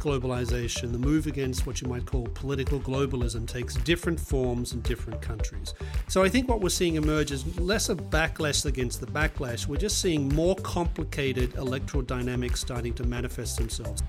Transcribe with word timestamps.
globalization, 0.00 0.90
the 0.92 0.98
move 0.98 1.26
against 1.26 1.66
what 1.66 1.80
you 1.80 1.88
might 1.88 2.06
call 2.06 2.26
political 2.34 2.80
globalism, 2.80 3.46
takes 3.46 3.76
different 3.76 4.18
forms 4.18 4.72
in 4.72 4.80
different 4.80 5.22
countries. 5.22 5.74
So 6.08 6.22
I 6.22 6.28
think 6.28 6.48
what 6.48 6.60
we're 6.60 6.70
seeing 6.70 6.96
emerge 6.96 7.30
is 7.30 7.58
less 7.60 7.88
a 7.88 7.94
backlash 7.94 8.64
against 8.64 9.00
the 9.00 9.06
backlash. 9.06 9.66
We're 9.66 9.76
just 9.76 10.00
seeing 10.00 10.28
more 10.34 10.56
complicated 10.56 11.54
electoral 11.54 12.02
dynamics 12.02 12.60
starting 12.60 12.94
to 12.94 13.04
manifest 13.04 13.58
themselves. 13.58 14.02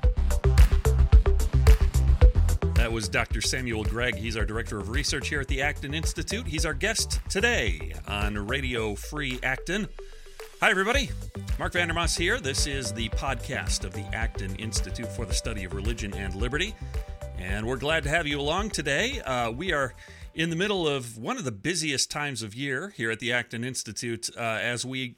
That 2.76 2.92
was 2.92 3.08
Dr. 3.08 3.42
Samuel 3.42 3.84
Gregg. 3.84 4.16
He's 4.16 4.36
our 4.36 4.46
Director 4.46 4.80
of 4.80 4.90
Research 4.90 5.30
here 5.30 5.40
at 5.40 5.48
the 5.48 5.62
Acton 5.62 5.94
Institute. 5.94 6.48
He's 6.48 6.66
our 6.66 6.74
guest 6.74 7.20
today 7.30 7.94
on 8.08 8.48
Radio 8.48 8.96
Free 8.96 9.40
Acton. 9.44 9.88
Hi, 10.62 10.70
everybody. 10.70 11.10
Mark 11.58 11.74
Vander 11.74 11.96
Maas 11.96 12.16
here. 12.16 12.40
This 12.40 12.68
is 12.68 12.94
the 12.94 13.10
podcast 13.10 13.84
of 13.84 13.94
the 13.94 14.06
Acton 14.14 14.56
Institute 14.58 15.08
for 15.08 15.26
the 15.26 15.34
Study 15.34 15.64
of 15.64 15.74
Religion 15.74 16.14
and 16.14 16.36
Liberty. 16.36 16.76
And 17.40 17.66
we're 17.66 17.78
glad 17.78 18.04
to 18.04 18.10
have 18.10 18.28
you 18.28 18.40
along 18.40 18.70
today. 18.70 19.22
Uh, 19.22 19.50
we 19.50 19.74
are 19.74 19.96
in 20.36 20.52
the 20.52 20.56
middle 20.56 20.88
of 20.88 21.18
one 21.18 21.38
of 21.38 21.46
the 21.46 21.52
busiest 21.52 22.12
times 22.12 22.44
of 22.44 22.54
year 22.54 22.94
here 22.96 23.10
at 23.10 23.18
the 23.18 23.34
Acton 23.34 23.64
Institute 23.64 24.30
uh, 24.38 24.40
as 24.40 24.86
we 24.86 25.16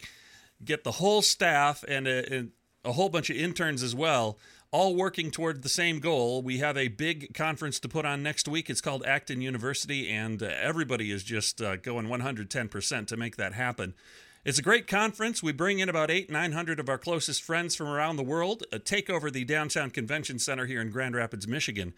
get 0.64 0.86
the 0.86 0.94
whole 0.94 1.22
staff 1.22 1.84
and 1.90 2.08
a, 2.08 2.34
and 2.34 2.52
a 2.86 2.94
whole 2.94 3.10
bunch 3.10 3.30
of 3.30 3.36
interns 3.36 3.84
as 3.84 3.94
well 3.94 4.40
all 4.72 4.96
working 4.96 5.30
toward 5.30 5.62
the 5.62 5.68
same 5.68 6.00
goal. 6.00 6.42
We 6.42 6.60
have 6.60 6.78
a 6.78 6.88
big 6.88 7.34
conference 7.34 7.82
to 7.82 7.90
put 7.90 8.06
on 8.06 8.24
next 8.24 8.48
week. 8.48 8.70
It's 8.70 8.82
called 8.82 9.06
Acton 9.06 9.42
University, 9.42 10.10
and 10.10 10.42
uh, 10.42 10.48
everybody 10.48 11.12
is 11.12 11.22
just 11.22 11.62
uh, 11.62 11.76
going 11.76 12.08
110% 12.08 13.08
to 13.08 13.18
make 13.18 13.36
that 13.36 13.54
happen. 13.54 13.94
It's 14.46 14.60
a 14.60 14.62
great 14.62 14.88
conference. 14.88 15.42
We 15.42 15.54
bring 15.54 15.80
in 15.80 15.88
about 15.88 16.12
eight, 16.12 16.30
900 16.30 16.78
of 16.78 16.90
our 16.90 16.98
closest 16.98 17.42
friends 17.42 17.76
from 17.76 17.88
around 17.88 18.18
the 18.18 18.24
world, 18.24 18.66
uh, 18.74 18.80
take 18.84 19.10
over 19.10 19.32
the 19.32 19.46
downtown 19.46 19.90
convention 19.90 20.38
center 20.38 20.66
here 20.66 20.82
in 20.82 20.90
Grand 20.90 21.16
Rapids, 21.16 21.48
Michigan, 21.48 21.94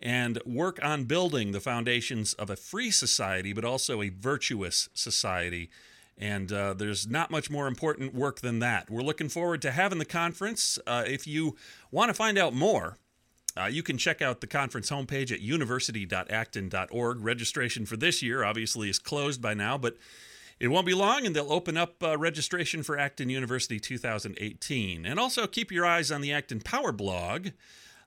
and 0.00 0.40
work 0.46 0.82
on 0.82 1.04
building 1.04 1.52
the 1.52 1.60
foundations 1.60 2.32
of 2.32 2.48
a 2.48 2.56
free 2.56 2.90
society, 2.90 3.52
but 3.52 3.66
also 3.66 4.00
a 4.00 4.08
virtuous 4.08 4.88
society. 4.94 5.68
And 6.16 6.50
uh, 6.50 6.72
there's 6.72 7.06
not 7.06 7.30
much 7.30 7.50
more 7.50 7.66
important 7.66 8.14
work 8.14 8.40
than 8.40 8.60
that. 8.60 8.88
We're 8.88 9.02
looking 9.02 9.28
forward 9.28 9.60
to 9.60 9.70
having 9.70 9.98
the 9.98 10.06
conference. 10.06 10.78
Uh, 10.86 11.04
if 11.06 11.26
you 11.26 11.56
want 11.90 12.08
to 12.08 12.14
find 12.14 12.38
out 12.38 12.54
more, 12.54 12.96
uh, 13.58 13.66
you 13.66 13.82
can 13.82 13.98
check 13.98 14.22
out 14.22 14.40
the 14.40 14.46
conference 14.46 14.88
homepage 14.88 15.30
at 15.32 15.42
university.acton.org. 15.42 17.20
Registration 17.20 17.84
for 17.84 17.98
this 17.98 18.22
year 18.22 18.42
obviously 18.42 18.88
is 18.88 18.98
closed 18.98 19.42
by 19.42 19.52
now, 19.52 19.76
but 19.76 19.98
it 20.60 20.68
won't 20.68 20.86
be 20.86 20.94
long 20.94 21.26
and 21.26 21.34
they'll 21.34 21.52
open 21.52 21.76
up 21.76 22.02
uh, 22.02 22.16
registration 22.16 22.82
for 22.82 22.98
Acton 22.98 23.30
University 23.30 23.80
2018. 23.80 25.06
And 25.06 25.18
also 25.18 25.46
keep 25.46 25.72
your 25.72 25.86
eyes 25.86 26.12
on 26.12 26.20
the 26.20 26.32
Acton 26.32 26.60
Power 26.60 26.92
blog. 26.92 27.48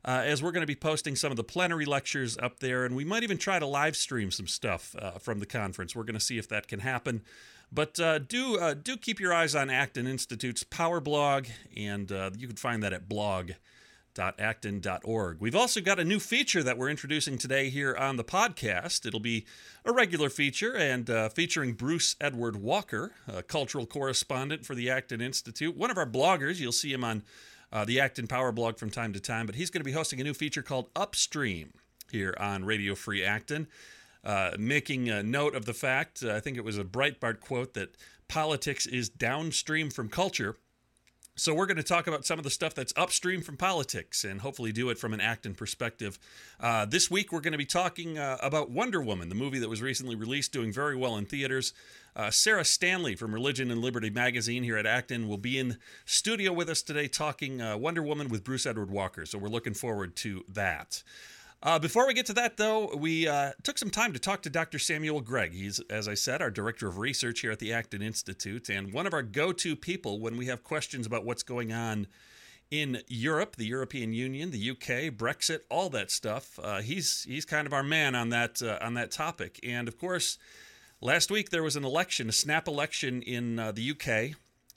Uh, 0.05 0.21
as 0.25 0.43
we're 0.43 0.51
going 0.51 0.59
to 0.59 0.67
be 0.67 0.75
posting 0.75 1.15
some 1.15 1.31
of 1.31 1.37
the 1.37 1.45
plenary 1.45 1.85
lectures 1.85 2.37
up 2.39 2.59
there, 2.59 2.83
and 2.83 2.93
we 2.93 3.05
might 3.05 3.23
even 3.23 3.37
try 3.37 3.57
to 3.57 3.65
live 3.65 3.95
stream 3.95 4.31
some 4.31 4.47
stuff 4.47 4.97
uh, 4.99 5.11
from 5.11 5.39
the 5.39 5.45
conference. 5.45 5.95
We're 5.95 6.03
going 6.03 6.19
to 6.19 6.19
see 6.19 6.37
if 6.37 6.49
that 6.49 6.67
can 6.67 6.81
happen. 6.81 7.21
But 7.71 7.97
uh, 8.01 8.19
do 8.19 8.59
uh, 8.59 8.73
do 8.73 8.97
keep 8.97 9.21
your 9.21 9.33
eyes 9.33 9.55
on 9.55 9.69
Acton 9.69 10.05
Institute's 10.05 10.63
Power 10.63 10.99
blog, 10.99 11.47
and 11.77 12.11
uh, 12.11 12.31
you 12.37 12.47
can 12.47 12.57
find 12.57 12.83
that 12.83 12.91
at 12.91 13.07
blog.acton.org. 14.13 15.37
We've 15.39 15.55
also 15.55 15.81
got 15.81 15.99
a 15.99 16.03
new 16.03 16.19
feature 16.19 16.63
that 16.63 16.77
we're 16.77 16.89
introducing 16.89 17.37
today 17.37 17.69
here 17.69 17.95
on 17.95 18.17
the 18.17 18.23
podcast. 18.23 19.05
It'll 19.05 19.19
be 19.19 19.45
a 19.85 19.91
regular 19.91 20.29
feature 20.29 20.75
and 20.75 21.09
uh, 21.09 21.29
featuring 21.29 21.73
Bruce 21.73 22.15
Edward 22.21 22.57
Walker, 22.57 23.13
a 23.27 23.43
cultural 23.43 23.85
correspondent 23.85 24.65
for 24.65 24.75
the 24.75 24.89
Acton 24.89 25.21
Institute, 25.21 25.75
one 25.75 25.91
of 25.91 25.97
our 25.97 26.09
bloggers. 26.09 26.59
You'll 26.59 26.71
see 26.71 26.93
him 26.93 27.03
on 27.03 27.23
uh, 27.71 27.85
the 27.85 27.99
Acton 27.99 28.27
Power 28.27 28.51
blog 28.51 28.77
from 28.77 28.91
time 28.91 29.13
to 29.13 29.19
time, 29.19 29.45
but 29.45 29.55
he's 29.55 29.69
going 29.69 29.81
to 29.81 29.85
be 29.85 29.91
hosting 29.91 30.21
a 30.21 30.23
new 30.23 30.33
feature 30.33 30.61
called 30.61 30.89
Upstream 30.95 31.73
here 32.11 32.35
on 32.39 32.65
Radio 32.65 32.95
Free 32.95 33.23
Acton 33.23 33.67
uh, 34.23 34.51
making 34.57 35.09
a 35.09 35.21
note 35.21 35.55
of 35.55 35.65
the 35.65 35.73
fact, 35.73 36.23
uh, 36.23 36.33
I 36.33 36.39
think 36.39 36.57
it 36.57 36.63
was 36.63 36.77
a 36.77 36.83
Breitbart 36.83 37.41
quote, 37.41 37.73
that 37.73 37.95
politics 38.27 38.85
is 38.85 39.09
downstream 39.09 39.89
from 39.89 40.09
culture. 40.09 40.55
So 41.35 41.51
we're 41.55 41.65
going 41.65 41.77
to 41.77 41.83
talk 41.83 42.05
about 42.05 42.25
some 42.25 42.37
of 42.37 42.43
the 42.43 42.51
stuff 42.51 42.75
that's 42.75 42.93
upstream 42.95 43.41
from 43.41 43.57
politics 43.57 44.23
and 44.23 44.41
hopefully 44.41 44.71
do 44.71 44.91
it 44.91 44.99
from 44.99 45.15
an 45.15 45.19
Acton 45.19 45.55
perspective. 45.55 46.19
Uh, 46.59 46.85
this 46.85 47.09
week 47.09 47.31
we're 47.31 47.41
going 47.41 47.53
to 47.53 47.57
be 47.57 47.65
talking 47.65 48.19
uh, 48.19 48.37
about 48.39 48.69
Wonder 48.69 49.01
Woman, 49.01 49.29
the 49.29 49.35
movie 49.35 49.57
that 49.57 49.69
was 49.69 49.81
recently 49.81 50.13
released, 50.13 50.53
doing 50.53 50.71
very 50.71 50.95
well 50.95 51.17
in 51.17 51.25
theaters. 51.25 51.73
Uh, 52.15 52.29
Sarah 52.29 52.63
Stanley 52.63 53.15
from 53.15 53.33
Religion 53.33 53.71
and 53.71 53.81
Liberty 53.81 54.11
magazine 54.11 54.61
here 54.61 54.77
at 54.77 54.85
Acton 54.85 55.27
will 55.27 55.39
be 55.39 55.57
in 55.57 55.79
studio 56.05 56.53
with 56.53 56.69
us 56.69 56.83
today 56.83 57.07
talking 57.07 57.59
uh, 57.59 57.77
Wonder 57.77 58.03
Woman 58.03 58.29
with 58.29 58.43
Bruce 58.43 58.67
Edward 58.67 58.91
Walker. 58.91 59.25
So 59.25 59.39
we're 59.39 59.47
looking 59.47 59.73
forward 59.73 60.15
to 60.17 60.45
that. 60.49 61.01
Uh, 61.63 61.79
before 61.79 62.05
we 62.05 62.13
get 62.13 62.25
to 62.25 62.33
that, 62.33 62.57
though, 62.57 62.93
we 62.93 63.25
uh, 63.25 63.53
took 63.63 63.77
some 63.77 63.89
time 63.89 64.11
to 64.11 64.19
talk 64.19 64.41
to 64.41 64.49
Dr. 64.49 64.77
Samuel 64.77 65.21
Gregg. 65.21 65.53
He's, 65.53 65.79
as 65.89 66.09
I 66.09 66.13
said, 66.13 66.41
our 66.41 66.51
director 66.51 66.89
of 66.89 66.97
research 66.97 67.39
here 67.39 67.51
at 67.51 67.59
the 67.59 67.71
Acton 67.71 68.01
Institute, 68.01 68.67
and 68.67 68.91
one 68.91 69.07
of 69.07 69.13
our 69.13 69.23
go 69.23 69.53
to 69.53 69.73
people 69.77 70.19
when 70.19 70.35
we 70.35 70.47
have 70.47 70.61
questions 70.61 71.07
about 71.07 71.23
what's 71.23 71.41
going 71.41 71.71
on 71.71 72.07
in 72.69 73.01
Europe, 73.07 73.55
the 73.55 73.65
European 73.65 74.11
Union, 74.11 74.51
the 74.51 74.71
UK, 74.71 75.15
Brexit, 75.15 75.61
all 75.69 75.89
that 75.91 76.11
stuff. 76.11 76.59
Uh, 76.61 76.81
he's 76.81 77.23
he's 77.23 77.45
kind 77.45 77.65
of 77.65 77.71
our 77.71 77.83
man 77.83 78.13
on 78.13 78.27
that 78.29 78.61
uh, 78.61 78.77
on 78.81 78.95
that 78.95 79.11
topic. 79.11 79.57
And 79.63 79.87
of 79.87 79.97
course, 79.97 80.37
last 80.99 81.31
week 81.31 81.49
there 81.49 81.63
was 81.63 81.77
an 81.77 81.85
election, 81.85 82.27
a 82.27 82.33
snap 82.33 82.67
election 82.67 83.21
in 83.21 83.57
uh, 83.57 83.71
the 83.71 83.91
UK. 83.91 84.35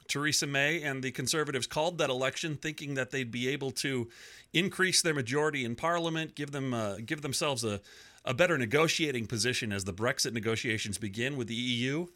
Theresa 0.08 0.46
May 0.46 0.82
and 0.82 1.02
the 1.02 1.10
Conservatives 1.10 1.66
called 1.66 1.98
that 1.98 2.10
election 2.10 2.56
thinking 2.56 2.94
that 2.94 3.10
they'd 3.10 3.30
be 3.30 3.48
able 3.48 3.70
to 3.72 4.08
increase 4.52 5.02
their 5.02 5.14
majority 5.14 5.64
in 5.64 5.76
Parliament, 5.76 6.34
give 6.34 6.50
them 6.50 6.72
uh, 6.74 6.96
give 7.04 7.22
themselves 7.22 7.64
a, 7.64 7.80
a 8.24 8.34
better 8.34 8.58
negotiating 8.58 9.26
position 9.26 9.72
as 9.72 9.84
the 9.84 9.92
Brexit 9.92 10.32
negotiations 10.32 10.98
begin 10.98 11.36
with 11.36 11.48
the 11.48 11.54
EU. 11.54 12.06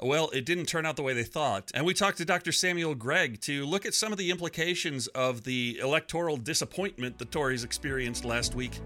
Well, 0.00 0.28
it 0.30 0.44
didn't 0.44 0.66
turn 0.66 0.86
out 0.86 0.96
the 0.96 1.02
way 1.02 1.14
they 1.14 1.22
thought. 1.22 1.70
And 1.72 1.86
we 1.86 1.94
talked 1.94 2.18
to 2.18 2.24
Dr. 2.24 2.50
Samuel 2.50 2.96
Gregg 2.96 3.40
to 3.42 3.64
look 3.64 3.86
at 3.86 3.94
some 3.94 4.10
of 4.10 4.18
the 4.18 4.30
implications 4.30 5.06
of 5.08 5.44
the 5.44 5.78
electoral 5.80 6.36
disappointment 6.36 7.18
the 7.18 7.24
Tories 7.24 7.62
experienced 7.62 8.24
last 8.24 8.56
week. 8.56 8.80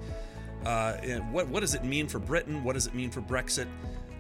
Uh, 0.67 0.95
what, 1.31 1.49
what 1.49 1.61
does 1.61 1.75
it 1.75 1.83
mean 1.83 2.09
for 2.09 2.19
Britain? 2.19 2.63
What 2.63 2.75
does 2.75 2.87
it 2.87 2.95
mean 2.95 3.11
for 3.11 3.23
Brexit? 3.23 3.69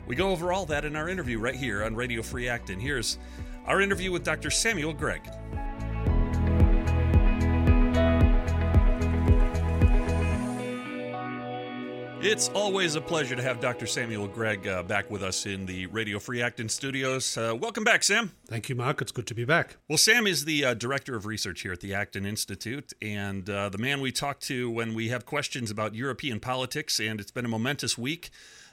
We 0.07 0.17
go 0.17 0.31
over 0.31 0.51
all 0.51 0.65
that 0.67 0.87
in 0.87 0.97
our 0.97 1.11
interview 1.11 1.39
right 1.39 1.55
here 1.55 1.85
on 1.85 1.95
Radio 1.95 2.23
Free 2.23 2.49
Acton. 2.49 2.81
Here's 2.81 3.19
our 3.69 3.83
interview 3.83 4.11
with 4.11 4.25
Dr. 4.25 4.51
Samuel 4.51 4.95
Gregg. 4.95 5.21
It's 12.21 12.49
always 12.49 12.95
a 12.97 13.01
pleasure 13.01 13.37
to 13.37 13.43
have 13.43 13.61
Dr. 13.61 13.87
Samuel 13.87 14.27
Gregg 14.27 14.67
uh, 14.67 14.83
back 14.83 15.11
with 15.11 15.23
us 15.23 15.47
in 15.47 15.67
the 15.67 15.87
Radio 15.87 16.19
Free 16.19 16.43
Acton 16.43 16.69
studios. 16.69 17.37
Uh, 17.37 17.55
welcome 17.59 17.85
back, 17.85 18.03
Sam. 18.03 18.33
Thank 18.47 18.69
you, 18.69 18.75
Mark. 18.75 19.01
It's 19.03 19.13
good 19.13 19.27
to 19.29 19.35
be 19.35 19.45
back. 19.45 19.77
Well, 19.87 19.99
Sam 19.99 20.27
is 20.27 20.45
the 20.47 20.65
uh, 20.65 20.75
director 20.75 21.15
of 21.15 21.27
research 21.27 21.61
here 21.61 21.73
at 21.73 21.81
the 21.81 21.95
Acton 21.95 22.27
Institute 22.27 22.93
and 23.01 23.49
uh, 23.49 23.69
the 23.69 23.79
man 23.79 24.01
we 24.01 24.11
talk 24.13 24.41
to 24.41 24.71
when 24.71 24.95
we 24.95 25.11
have 25.11 25.27
questions 25.27 25.71
about 25.71 25.95
European 25.95 26.41
politics. 26.41 26.99
And 26.99 27.21
it's 27.21 27.31
been 27.31 27.45
a 27.45 27.49
momentous 27.49 27.97
week 27.97 28.31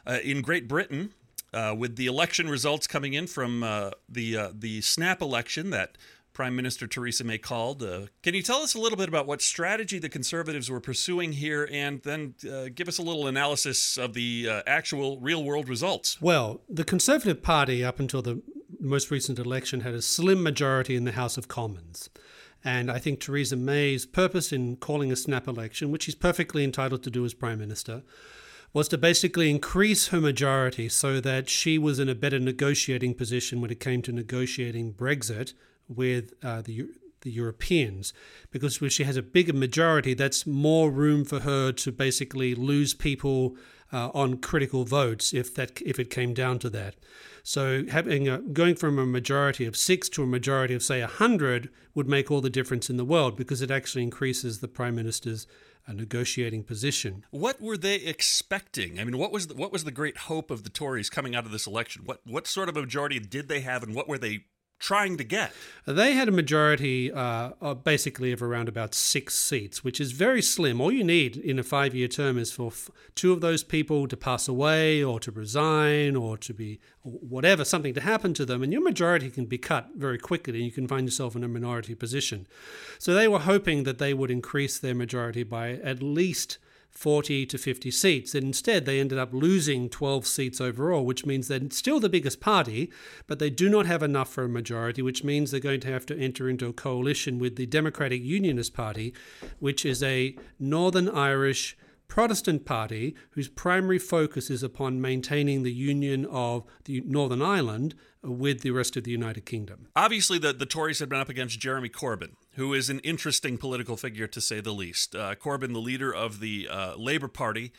uh, 0.07 0.19
in 0.23 0.41
Great 0.41 0.67
Britain 0.67 1.13
uh, 1.55 1.73
with 1.73 1.95
the 1.95 2.05
election 2.05 2.49
results 2.49 2.85
coming 2.85 3.13
in 3.13 3.27
from 3.27 3.63
uh, 3.63 3.91
the 4.09 4.37
uh, 4.37 4.49
the 4.53 4.81
snap 4.81 5.21
election 5.21 5.69
that 5.71 5.97
Prime 6.33 6.55
Minister 6.55 6.85
Theresa 6.85 7.23
May 7.23 7.37
called. 7.37 7.81
Uh, 7.81 8.01
can 8.21 8.35
you 8.35 8.43
tell 8.43 8.61
us 8.61 8.75
a 8.75 8.79
little 8.79 8.97
bit 8.97 9.07
about 9.07 9.25
what 9.25 9.41
strategy 9.41 9.97
the 9.97 10.09
Conservatives 10.09 10.69
were 10.69 10.81
pursuing 10.81 11.31
here, 11.31 11.67
and 11.71 12.01
then 12.03 12.35
uh, 12.51 12.65
give 12.75 12.89
us 12.89 12.97
a 12.97 13.01
little 13.01 13.25
analysis 13.25 13.97
of 13.97 14.13
the 14.13 14.47
uh, 14.51 14.61
actual 14.67 15.17
real 15.19 15.43
world 15.43 15.69
results? 15.69 16.21
Well, 16.21 16.61
the 16.69 16.83
Conservative 16.83 17.41
Party, 17.41 17.83
up 17.83 17.99
until 17.99 18.21
the 18.21 18.41
most 18.79 19.09
recent 19.09 19.39
election, 19.39 19.79
had 19.79 19.93
a 19.93 20.01
slim 20.01 20.43
majority 20.43 20.95
in 20.95 21.05
the 21.05 21.13
House 21.13 21.37
of 21.37 21.47
Commons. 21.47 22.09
And 22.65 22.91
I 22.91 22.99
think 22.99 23.19
Theresa 23.19 23.55
May's 23.55 24.05
purpose 24.05 24.51
in 24.51 24.75
calling 24.75 25.11
a 25.11 25.15
snap 25.15 25.47
election, 25.47 25.89
which 25.89 26.03
she's 26.03 26.15
perfectly 26.15 26.63
entitled 26.63 27.03
to 27.03 27.11
do 27.11 27.23
as 27.23 27.33
Prime 27.33 27.59
Minister, 27.59 28.01
was 28.75 28.89
to 28.89 28.97
basically 28.97 29.49
increase 29.49 30.09
her 30.09 30.19
majority 30.19 30.89
so 30.89 31.21
that 31.21 31.47
she 31.47 31.77
was 31.77 31.97
in 31.97 32.09
a 32.09 32.13
better 32.13 32.37
negotiating 32.37 33.13
position 33.13 33.61
when 33.61 33.71
it 33.71 33.79
came 33.79 34.01
to 34.01 34.11
negotiating 34.11 34.93
Brexit 34.93 35.53
with 35.87 36.33
uh, 36.43 36.61
the 36.61 36.89
the 37.21 37.31
Europeans, 37.31 38.13
because 38.51 38.79
when 38.79 38.91
she 38.91 39.03
has 39.03 39.17
a 39.17 39.23
bigger 39.23 39.53
majority, 39.53 40.13
that's 40.13 40.45
more 40.45 40.91
room 40.91 41.25
for 41.25 41.39
her 41.39 41.71
to 41.71 41.91
basically 41.91 42.53
lose 42.53 42.93
people 42.93 43.57
uh, 43.91 44.09
on 44.13 44.37
critical 44.37 44.83
votes 44.83 45.33
if 45.33 45.55
that 45.55 45.81
if 45.81 45.97
it 45.97 46.09
came 46.09 46.33
down 46.33 46.59
to 46.59 46.69
that. 46.69 46.95
So 47.41 47.85
having 47.89 48.27
a, 48.27 48.39
going 48.39 48.75
from 48.75 48.99
a 48.99 49.05
majority 49.05 49.65
of 49.65 49.77
six 49.77 50.09
to 50.09 50.23
a 50.23 50.27
majority 50.27 50.75
of 50.75 50.83
say 50.83 51.01
hundred 51.01 51.69
would 51.95 52.09
make 52.09 52.29
all 52.29 52.41
the 52.41 52.49
difference 52.49 52.89
in 52.89 52.97
the 52.97 53.05
world 53.05 53.37
because 53.37 53.61
it 53.61 53.71
actually 53.71 54.03
increases 54.03 54.59
the 54.59 54.67
prime 54.67 54.95
minister's 54.95 55.47
a 55.87 55.93
negotiating 55.93 56.63
position. 56.63 57.25
What 57.31 57.61
were 57.61 57.77
they 57.77 57.95
expecting? 57.95 58.99
I 58.99 59.03
mean, 59.03 59.17
what 59.17 59.31
was 59.31 59.47
the, 59.47 59.55
what 59.55 59.71
was 59.71 59.83
the 59.83 59.91
great 59.91 60.17
hope 60.17 60.49
of 60.51 60.63
the 60.63 60.69
Tories 60.69 61.09
coming 61.09 61.35
out 61.35 61.45
of 61.45 61.51
this 61.51 61.67
election? 61.67 62.03
What 62.05 62.21
what 62.25 62.47
sort 62.47 62.69
of 62.69 62.75
majority 62.75 63.19
did 63.19 63.47
they 63.47 63.61
have, 63.61 63.83
and 63.83 63.95
what 63.95 64.07
were 64.07 64.17
they 64.17 64.45
trying 64.79 65.17
to 65.17 65.23
get? 65.23 65.51
They 65.85 66.13
had 66.13 66.27
a 66.27 66.31
majority, 66.31 67.11
uh, 67.11 67.73
basically, 67.75 68.31
of 68.31 68.41
around 68.41 68.67
about 68.67 68.93
six 68.93 69.35
seats, 69.35 69.83
which 69.83 70.01
is 70.01 70.11
very 70.11 70.41
slim. 70.41 70.81
All 70.81 70.91
you 70.91 71.03
need 71.03 71.37
in 71.37 71.59
a 71.59 71.63
five 71.63 71.93
year 71.95 72.07
term 72.07 72.37
is 72.37 72.51
for 72.51 72.67
f- 72.67 72.89
two 73.13 73.31
of 73.31 73.41
those 73.41 73.63
people 73.63 74.07
to 74.07 74.17
pass 74.17 74.47
away 74.47 75.03
or 75.03 75.19
to 75.19 75.31
resign 75.31 76.15
or 76.15 76.37
to 76.37 76.53
be 76.53 76.79
whatever, 77.03 77.63
something 77.63 77.93
to 77.93 78.01
happen 78.01 78.33
to 78.33 78.45
them, 78.45 78.63
and 78.63 78.73
your 78.73 78.83
majority 78.83 79.29
can 79.29 79.45
be 79.45 79.57
cut 79.57 79.89
very 79.95 80.17
quickly 80.17 80.55
and 80.55 80.65
you 80.65 80.71
can 80.71 80.87
find 80.87 81.07
yourself 81.07 81.35
in 81.35 81.43
a 81.43 81.47
minority 81.47 81.95
position. 81.95 82.47
So 82.99 83.13
they 83.13 83.27
were 83.27 83.39
hoping 83.39 83.83
that 83.83 83.99
they 83.99 84.13
would 84.13 84.31
increase 84.31 84.79
their 84.79 84.95
majority 84.95 85.43
by 85.43 85.73
at 85.73 86.01
least 86.01 86.57
40 86.95 87.45
to 87.47 87.57
50 87.57 87.91
seats. 87.91 88.33
And 88.33 88.45
instead, 88.45 88.85
they 88.85 88.99
ended 88.99 89.19
up 89.19 89.33
losing 89.33 89.89
12 89.89 90.25
seats 90.25 90.61
overall, 90.61 91.05
which 91.05 91.25
means 91.25 91.47
they're 91.47 91.69
still 91.69 91.99
the 91.99 92.09
biggest 92.09 92.39
party, 92.39 92.89
but 93.27 93.37
they 93.37 93.49
do 93.49 93.69
not 93.69 93.85
have 93.85 94.01
enough 94.01 94.29
for 94.29 94.45
a 94.45 94.49
majority, 94.49 95.01
which 95.01 95.23
means 95.23 95.51
they're 95.51 95.59
going 95.59 95.81
to 95.81 95.91
have 95.91 96.05
to 96.07 96.17
enter 96.17 96.49
into 96.49 96.67
a 96.67 96.73
coalition 96.73 97.37
with 97.37 97.57
the 97.57 97.65
Democratic 97.65 98.23
Unionist 98.23 98.73
Party, 98.73 99.13
which 99.59 99.85
is 99.85 100.01
a 100.01 100.35
Northern 100.57 101.09
Irish 101.09 101.77
Protestant 102.07 102.65
party 102.65 103.15
whose 103.31 103.49
primary 103.49 103.99
focus 103.99 104.49
is 104.49 104.63
upon 104.63 105.01
maintaining 105.01 105.63
the 105.63 105.73
union 105.73 106.25
of 106.27 106.63
the 106.85 107.01
Northern 107.01 107.41
Ireland 107.41 107.95
with 108.25 108.61
the 108.61 108.71
rest 108.71 108.97
of 108.97 109.03
the 109.03 109.11
United 109.11 109.45
Kingdom. 109.45 109.87
Obviously, 109.95 110.37
the, 110.37 110.51
the 110.51 110.65
Tories 110.65 110.99
had 110.99 111.09
been 111.09 111.19
up 111.19 111.29
against 111.29 111.59
Jeremy 111.59 111.89
Corbyn, 111.89 112.33
who 112.55 112.73
is 112.73 112.89
an 112.89 112.99
interesting 112.99 113.57
political 113.57 113.95
figure 113.95 114.27
to 114.27 114.41
say 114.41 114.59
the 114.59 114.73
least. 114.73 115.15
Uh, 115.15 115.35
Corbyn, 115.35 115.73
the 115.73 115.79
leader 115.79 116.13
of 116.13 116.39
the 116.39 116.67
uh, 116.69 116.95
Labour 116.95 117.27
Party, 117.27 117.71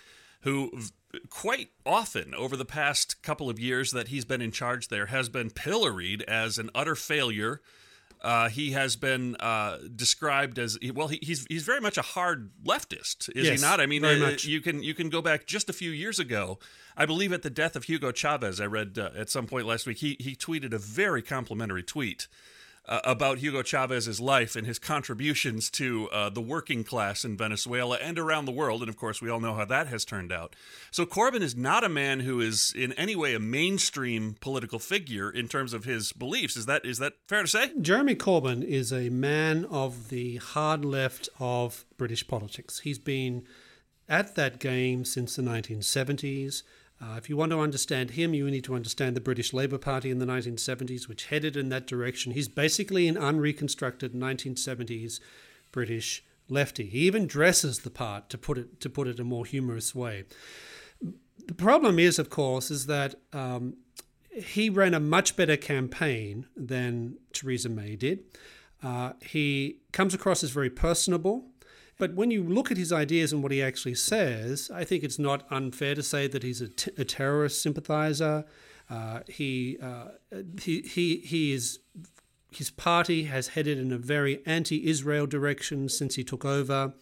who 0.42 0.70
quite 1.30 1.70
often 1.84 2.34
over 2.34 2.56
the 2.56 2.64
past 2.64 3.22
couple 3.22 3.48
of 3.48 3.58
years 3.58 3.90
that 3.92 4.08
he's 4.08 4.24
been 4.24 4.42
in 4.42 4.50
charge 4.50 4.88
there 4.88 5.06
has 5.06 5.28
been 5.28 5.50
pilloried 5.50 6.22
as 6.22 6.58
an 6.58 6.70
utter 6.74 6.94
failure 6.94 7.60
uh, 8.22 8.48
he 8.48 8.72
has 8.72 8.96
been 8.96 9.36
uh, 9.36 9.78
described 9.94 10.58
as 10.58 10.78
well. 10.94 11.08
He, 11.08 11.18
he's 11.22 11.46
he's 11.48 11.62
very 11.62 11.80
much 11.80 11.98
a 11.98 12.02
hard 12.02 12.50
leftist, 12.64 13.28
is 13.36 13.46
yes, 13.46 13.60
he 13.60 13.66
not? 13.66 13.80
I 13.80 13.86
mean, 13.86 14.04
uh, 14.04 14.36
you 14.40 14.60
can 14.60 14.82
you 14.82 14.94
can 14.94 15.10
go 15.10 15.22
back 15.22 15.46
just 15.46 15.68
a 15.68 15.72
few 15.72 15.90
years 15.90 16.18
ago. 16.18 16.58
I 16.96 17.06
believe 17.06 17.32
at 17.32 17.42
the 17.42 17.50
death 17.50 17.76
of 17.76 17.84
Hugo 17.84 18.12
Chavez, 18.12 18.60
I 18.60 18.66
read 18.66 18.98
uh, 18.98 19.10
at 19.16 19.30
some 19.30 19.46
point 19.46 19.66
last 19.66 19.86
week. 19.86 19.98
He 19.98 20.16
he 20.18 20.34
tweeted 20.34 20.72
a 20.72 20.78
very 20.78 21.22
complimentary 21.22 21.82
tweet 21.82 22.26
uh, 22.88 23.00
about 23.04 23.38
Hugo 23.38 23.62
Chavez's 23.62 24.20
life 24.20 24.56
and 24.56 24.66
his 24.66 24.78
contributions 24.78 25.70
to 25.70 26.08
uh, 26.10 26.30
the 26.30 26.40
working 26.40 26.84
class 26.84 27.24
in 27.24 27.36
Venezuela 27.36 27.96
and 27.96 28.18
around 28.18 28.44
the 28.44 28.52
world. 28.52 28.82
And 28.82 28.88
of 28.88 28.96
course, 28.96 29.20
we 29.20 29.30
all 29.30 29.40
know 29.40 29.54
how 29.54 29.64
that 29.64 29.88
has 29.88 30.04
turned 30.04 30.32
out. 30.32 30.54
So 30.90 31.04
Corbyn 31.04 31.42
is 31.42 31.56
not 31.56 31.84
a 31.84 31.88
man 31.88 32.20
who 32.20 32.40
is 32.40 32.72
in 32.76 32.92
any 32.94 33.16
way 33.16 33.34
a 33.34 33.40
mainstream 33.40 34.36
political 34.40 34.78
figure 34.78 35.30
in 35.30 35.48
terms 35.48 35.72
of 35.72 35.84
his 35.84 36.12
beliefs. 36.12 36.56
Is 36.56 36.66
that 36.66 36.84
is 36.84 36.98
that 36.98 37.14
fair 37.26 37.42
to 37.42 37.48
say? 37.48 37.72
Jeremy 37.80 38.14
Corbyn 38.14 38.62
is 38.62 38.92
a 38.92 39.10
man 39.10 39.64
of 39.66 40.08
the 40.08 40.36
hard 40.36 40.84
left 40.84 41.28
of 41.38 41.84
British 41.96 42.26
politics. 42.26 42.80
He's 42.80 42.98
been 42.98 43.44
at 44.08 44.36
that 44.36 44.60
game 44.60 45.04
since 45.04 45.36
the 45.36 45.42
1970s. 45.42 46.62
Uh, 47.00 47.16
if 47.18 47.28
you 47.28 47.36
want 47.36 47.52
to 47.52 47.60
understand 47.60 48.12
him, 48.12 48.32
you 48.32 48.50
need 48.50 48.64
to 48.64 48.74
understand 48.74 49.14
the 49.14 49.20
British 49.20 49.52
Labour 49.52 49.76
Party 49.76 50.10
in 50.10 50.18
the 50.18 50.26
1970s, 50.26 51.08
which 51.08 51.26
headed 51.26 51.56
in 51.56 51.68
that 51.68 51.86
direction. 51.86 52.32
He's 52.32 52.48
basically 52.48 53.06
an 53.06 53.16
unreconstructed 53.16 54.14
1970s 54.14 55.20
British 55.72 56.24
lefty. 56.48 56.86
He 56.86 57.00
even 57.00 57.26
dresses 57.26 57.80
the 57.80 57.90
part, 57.90 58.30
to 58.30 58.38
put 58.38 58.56
it 58.56 58.80
to 58.80 58.88
put 58.88 59.08
it 59.08 59.20
a 59.20 59.24
more 59.24 59.44
humorous 59.44 59.94
way. 59.94 60.24
The 61.46 61.54
problem 61.54 61.98
is, 61.98 62.18
of 62.18 62.30
course, 62.30 62.70
is 62.70 62.86
that 62.86 63.16
um, 63.32 63.76
he 64.30 64.70
ran 64.70 64.94
a 64.94 65.00
much 65.00 65.36
better 65.36 65.56
campaign 65.56 66.46
than 66.56 67.18
Theresa 67.32 67.68
May 67.68 67.96
did. 67.96 68.24
Uh, 68.82 69.12
he 69.20 69.80
comes 69.92 70.14
across 70.14 70.42
as 70.42 70.50
very 70.50 70.70
personable. 70.70 71.46
But 71.98 72.14
when 72.14 72.30
you 72.30 72.42
look 72.42 72.70
at 72.70 72.76
his 72.76 72.92
ideas 72.92 73.32
and 73.32 73.42
what 73.42 73.52
he 73.52 73.62
actually 73.62 73.94
says, 73.94 74.70
I 74.72 74.84
think 74.84 75.02
it's 75.02 75.18
not 75.18 75.46
unfair 75.50 75.94
to 75.94 76.02
say 76.02 76.26
that 76.28 76.42
he's 76.42 76.60
a, 76.60 76.68
t- 76.68 76.90
a 76.98 77.04
terrorist 77.04 77.62
sympathizer. 77.62 78.44
Uh, 78.90 79.20
he, 79.28 79.78
uh, 79.82 80.08
he, 80.60 80.82
he, 80.82 81.16
he 81.18 81.52
is, 81.52 81.78
his 82.50 82.70
party 82.70 83.24
has 83.24 83.48
headed 83.48 83.78
in 83.78 83.92
a 83.92 83.98
very 83.98 84.42
anti 84.44 84.86
Israel 84.86 85.26
direction 85.26 85.88
since 85.88 86.16
he 86.16 86.24
took 86.24 86.44
over. 86.44 86.92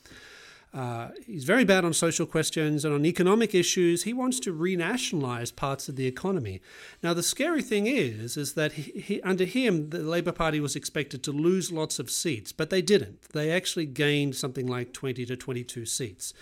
Uh, 0.74 1.10
he's 1.24 1.44
very 1.44 1.64
bad 1.64 1.84
on 1.84 1.92
social 1.92 2.26
questions 2.26 2.84
and 2.84 2.92
on 2.92 3.06
economic 3.06 3.54
issues. 3.54 4.02
He 4.02 4.12
wants 4.12 4.40
to 4.40 4.52
renationalize 4.52 5.54
parts 5.54 5.88
of 5.88 5.94
the 5.94 6.06
economy. 6.06 6.60
Now, 7.00 7.14
the 7.14 7.22
scary 7.22 7.62
thing 7.62 7.86
is, 7.86 8.36
is 8.36 8.54
that 8.54 8.72
he, 8.72 9.00
he, 9.00 9.22
under 9.22 9.44
him, 9.44 9.90
the 9.90 10.00
Labour 10.00 10.32
Party 10.32 10.58
was 10.58 10.74
expected 10.74 11.22
to 11.22 11.32
lose 11.32 11.70
lots 11.70 12.00
of 12.00 12.10
seats, 12.10 12.50
but 12.50 12.70
they 12.70 12.82
didn't. 12.82 13.22
They 13.32 13.52
actually 13.52 13.86
gained 13.86 14.34
something 14.34 14.66
like 14.66 14.92
20 14.92 15.24
to 15.26 15.36
22 15.36 15.86
seats. 15.86 16.34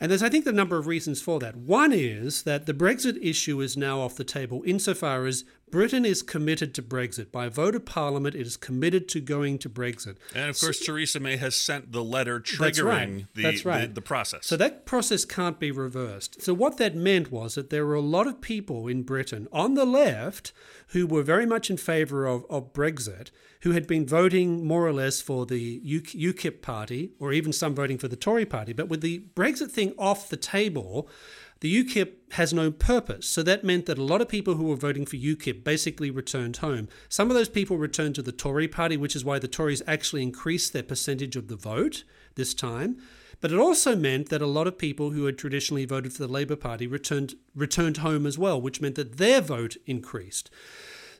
And 0.00 0.12
there's, 0.12 0.22
I 0.22 0.28
think, 0.28 0.46
a 0.46 0.52
number 0.52 0.78
of 0.78 0.86
reasons 0.86 1.20
for 1.20 1.40
that. 1.40 1.56
One 1.56 1.92
is 1.92 2.44
that 2.44 2.66
the 2.66 2.74
Brexit 2.74 3.18
issue 3.20 3.60
is 3.60 3.76
now 3.76 4.00
off 4.00 4.14
the 4.14 4.22
table 4.22 4.62
insofar 4.64 5.26
as 5.26 5.44
Britain 5.70 6.04
is 6.04 6.22
committed 6.22 6.74
to 6.74 6.82
Brexit. 6.82 7.30
By 7.30 7.46
a 7.46 7.50
vote 7.50 7.74
of 7.74 7.84
Parliament, 7.84 8.34
it 8.34 8.46
is 8.46 8.56
committed 8.56 9.08
to 9.08 9.20
going 9.20 9.58
to 9.58 9.70
Brexit. 9.70 10.16
And 10.34 10.50
of 10.50 10.60
course, 10.60 10.78
so, 10.78 10.86
Theresa 10.86 11.20
May 11.20 11.36
has 11.36 11.56
sent 11.56 11.92
the 11.92 12.04
letter 12.04 12.40
triggering 12.40 12.58
that's 12.58 12.80
right. 12.80 13.26
The, 13.34 13.42
that's 13.42 13.64
right. 13.64 13.88
the, 13.88 13.94
the 13.94 14.02
process. 14.02 14.46
So 14.46 14.56
that 14.56 14.86
process 14.86 15.24
can't 15.24 15.58
be 15.58 15.70
reversed. 15.70 16.42
So 16.42 16.54
what 16.54 16.78
that 16.78 16.94
meant 16.94 17.30
was 17.30 17.54
that 17.54 17.70
there 17.70 17.86
were 17.86 17.94
a 17.94 18.00
lot 18.00 18.26
of 18.26 18.40
people 18.40 18.88
in 18.88 19.02
Britain 19.02 19.48
on 19.52 19.74
the 19.74 19.84
left 19.84 20.52
who 20.88 21.06
were 21.06 21.22
very 21.22 21.46
much 21.46 21.70
in 21.70 21.76
favour 21.76 22.26
of, 22.26 22.46
of 22.48 22.72
Brexit, 22.72 23.30
who 23.62 23.72
had 23.72 23.86
been 23.86 24.06
voting 24.06 24.64
more 24.64 24.86
or 24.86 24.92
less 24.92 25.20
for 25.20 25.44
the 25.44 25.80
UKIP 25.80 26.62
party, 26.62 27.12
or 27.18 27.32
even 27.32 27.52
some 27.52 27.74
voting 27.74 27.98
for 27.98 28.08
the 28.08 28.16
Tory 28.16 28.46
party. 28.46 28.72
But 28.72 28.88
with 28.88 29.00
the 29.00 29.24
Brexit 29.34 29.70
thing 29.70 29.94
off 29.98 30.28
the 30.28 30.36
table, 30.36 31.08
the 31.60 31.84
UKIP 31.84 32.32
has 32.32 32.52
no 32.52 32.70
purpose. 32.70 33.26
So 33.26 33.42
that 33.42 33.64
meant 33.64 33.86
that 33.86 33.98
a 33.98 34.04
lot 34.04 34.20
of 34.20 34.28
people 34.28 34.54
who 34.54 34.64
were 34.64 34.76
voting 34.76 35.06
for 35.06 35.16
UKIP 35.16 35.64
basically 35.64 36.10
returned 36.10 36.58
home. 36.58 36.88
Some 37.08 37.30
of 37.30 37.34
those 37.34 37.48
people 37.48 37.78
returned 37.78 38.14
to 38.16 38.22
the 38.22 38.32
Tory 38.32 38.68
party, 38.68 38.96
which 38.96 39.16
is 39.16 39.24
why 39.24 39.38
the 39.38 39.48
Tories 39.48 39.82
actually 39.86 40.22
increased 40.22 40.72
their 40.72 40.82
percentage 40.82 41.36
of 41.36 41.48
the 41.48 41.56
vote 41.56 42.04
this 42.36 42.54
time. 42.54 42.98
But 43.40 43.52
it 43.52 43.58
also 43.58 43.94
meant 43.94 44.28
that 44.28 44.42
a 44.42 44.46
lot 44.46 44.66
of 44.66 44.78
people 44.78 45.10
who 45.10 45.26
had 45.26 45.38
traditionally 45.38 45.84
voted 45.84 46.12
for 46.12 46.26
the 46.26 46.32
Labour 46.32 46.56
Party 46.56 46.86
returned 46.86 47.34
returned 47.54 47.98
home 47.98 48.26
as 48.26 48.38
well, 48.38 48.60
which 48.60 48.80
meant 48.80 48.96
that 48.96 49.16
their 49.16 49.40
vote 49.40 49.76
increased. 49.86 50.50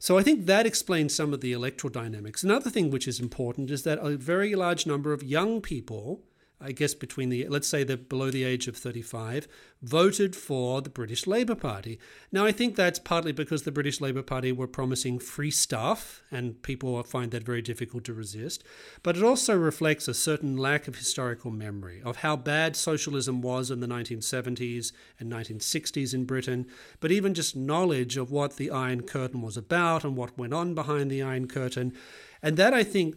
So 0.00 0.16
I 0.16 0.22
think 0.22 0.46
that 0.46 0.66
explains 0.66 1.14
some 1.14 1.34
of 1.34 1.40
the 1.40 1.52
electoral 1.52 1.92
dynamics. 1.92 2.44
Another 2.44 2.70
thing 2.70 2.90
which 2.90 3.08
is 3.08 3.18
important 3.18 3.70
is 3.70 3.82
that 3.82 3.98
a 3.98 4.16
very 4.16 4.54
large 4.54 4.86
number 4.86 5.12
of 5.12 5.24
young 5.24 5.60
people 5.60 6.22
I 6.60 6.72
guess 6.72 6.92
between 6.92 7.28
the 7.28 7.46
let's 7.48 7.68
say 7.68 7.84
they're 7.84 7.96
below 7.96 8.30
the 8.30 8.42
age 8.42 8.66
of 8.66 8.76
35, 8.76 9.46
voted 9.80 10.34
for 10.34 10.82
the 10.82 10.90
British 10.90 11.26
Labour 11.26 11.54
Party. 11.54 12.00
Now 12.32 12.44
I 12.44 12.52
think 12.52 12.74
that's 12.74 12.98
partly 12.98 13.30
because 13.30 13.62
the 13.62 13.70
British 13.70 14.00
Labour 14.00 14.22
Party 14.22 14.50
were 14.50 14.66
promising 14.66 15.20
free 15.20 15.52
stuff 15.52 16.22
and 16.32 16.60
people 16.62 17.00
find 17.04 17.30
that 17.30 17.44
very 17.44 17.62
difficult 17.62 18.04
to 18.04 18.12
resist, 18.12 18.64
but 19.04 19.16
it 19.16 19.22
also 19.22 19.56
reflects 19.56 20.08
a 20.08 20.14
certain 20.14 20.56
lack 20.56 20.88
of 20.88 20.96
historical 20.96 21.52
memory 21.52 22.02
of 22.04 22.16
how 22.18 22.34
bad 22.34 22.74
socialism 22.74 23.40
was 23.40 23.70
in 23.70 23.78
the 23.78 23.86
1970s 23.86 24.92
and 25.20 25.30
1960s 25.30 26.12
in 26.12 26.24
Britain, 26.24 26.66
but 26.98 27.12
even 27.12 27.34
just 27.34 27.54
knowledge 27.54 28.16
of 28.16 28.32
what 28.32 28.56
the 28.56 28.70
Iron 28.70 29.02
Curtain 29.02 29.42
was 29.42 29.56
about 29.56 30.04
and 30.04 30.16
what 30.16 30.36
went 30.36 30.54
on 30.54 30.74
behind 30.74 31.10
the 31.10 31.22
Iron 31.22 31.46
Curtain. 31.46 31.92
And 32.42 32.56
that 32.56 32.74
I 32.74 32.82
think 32.82 33.16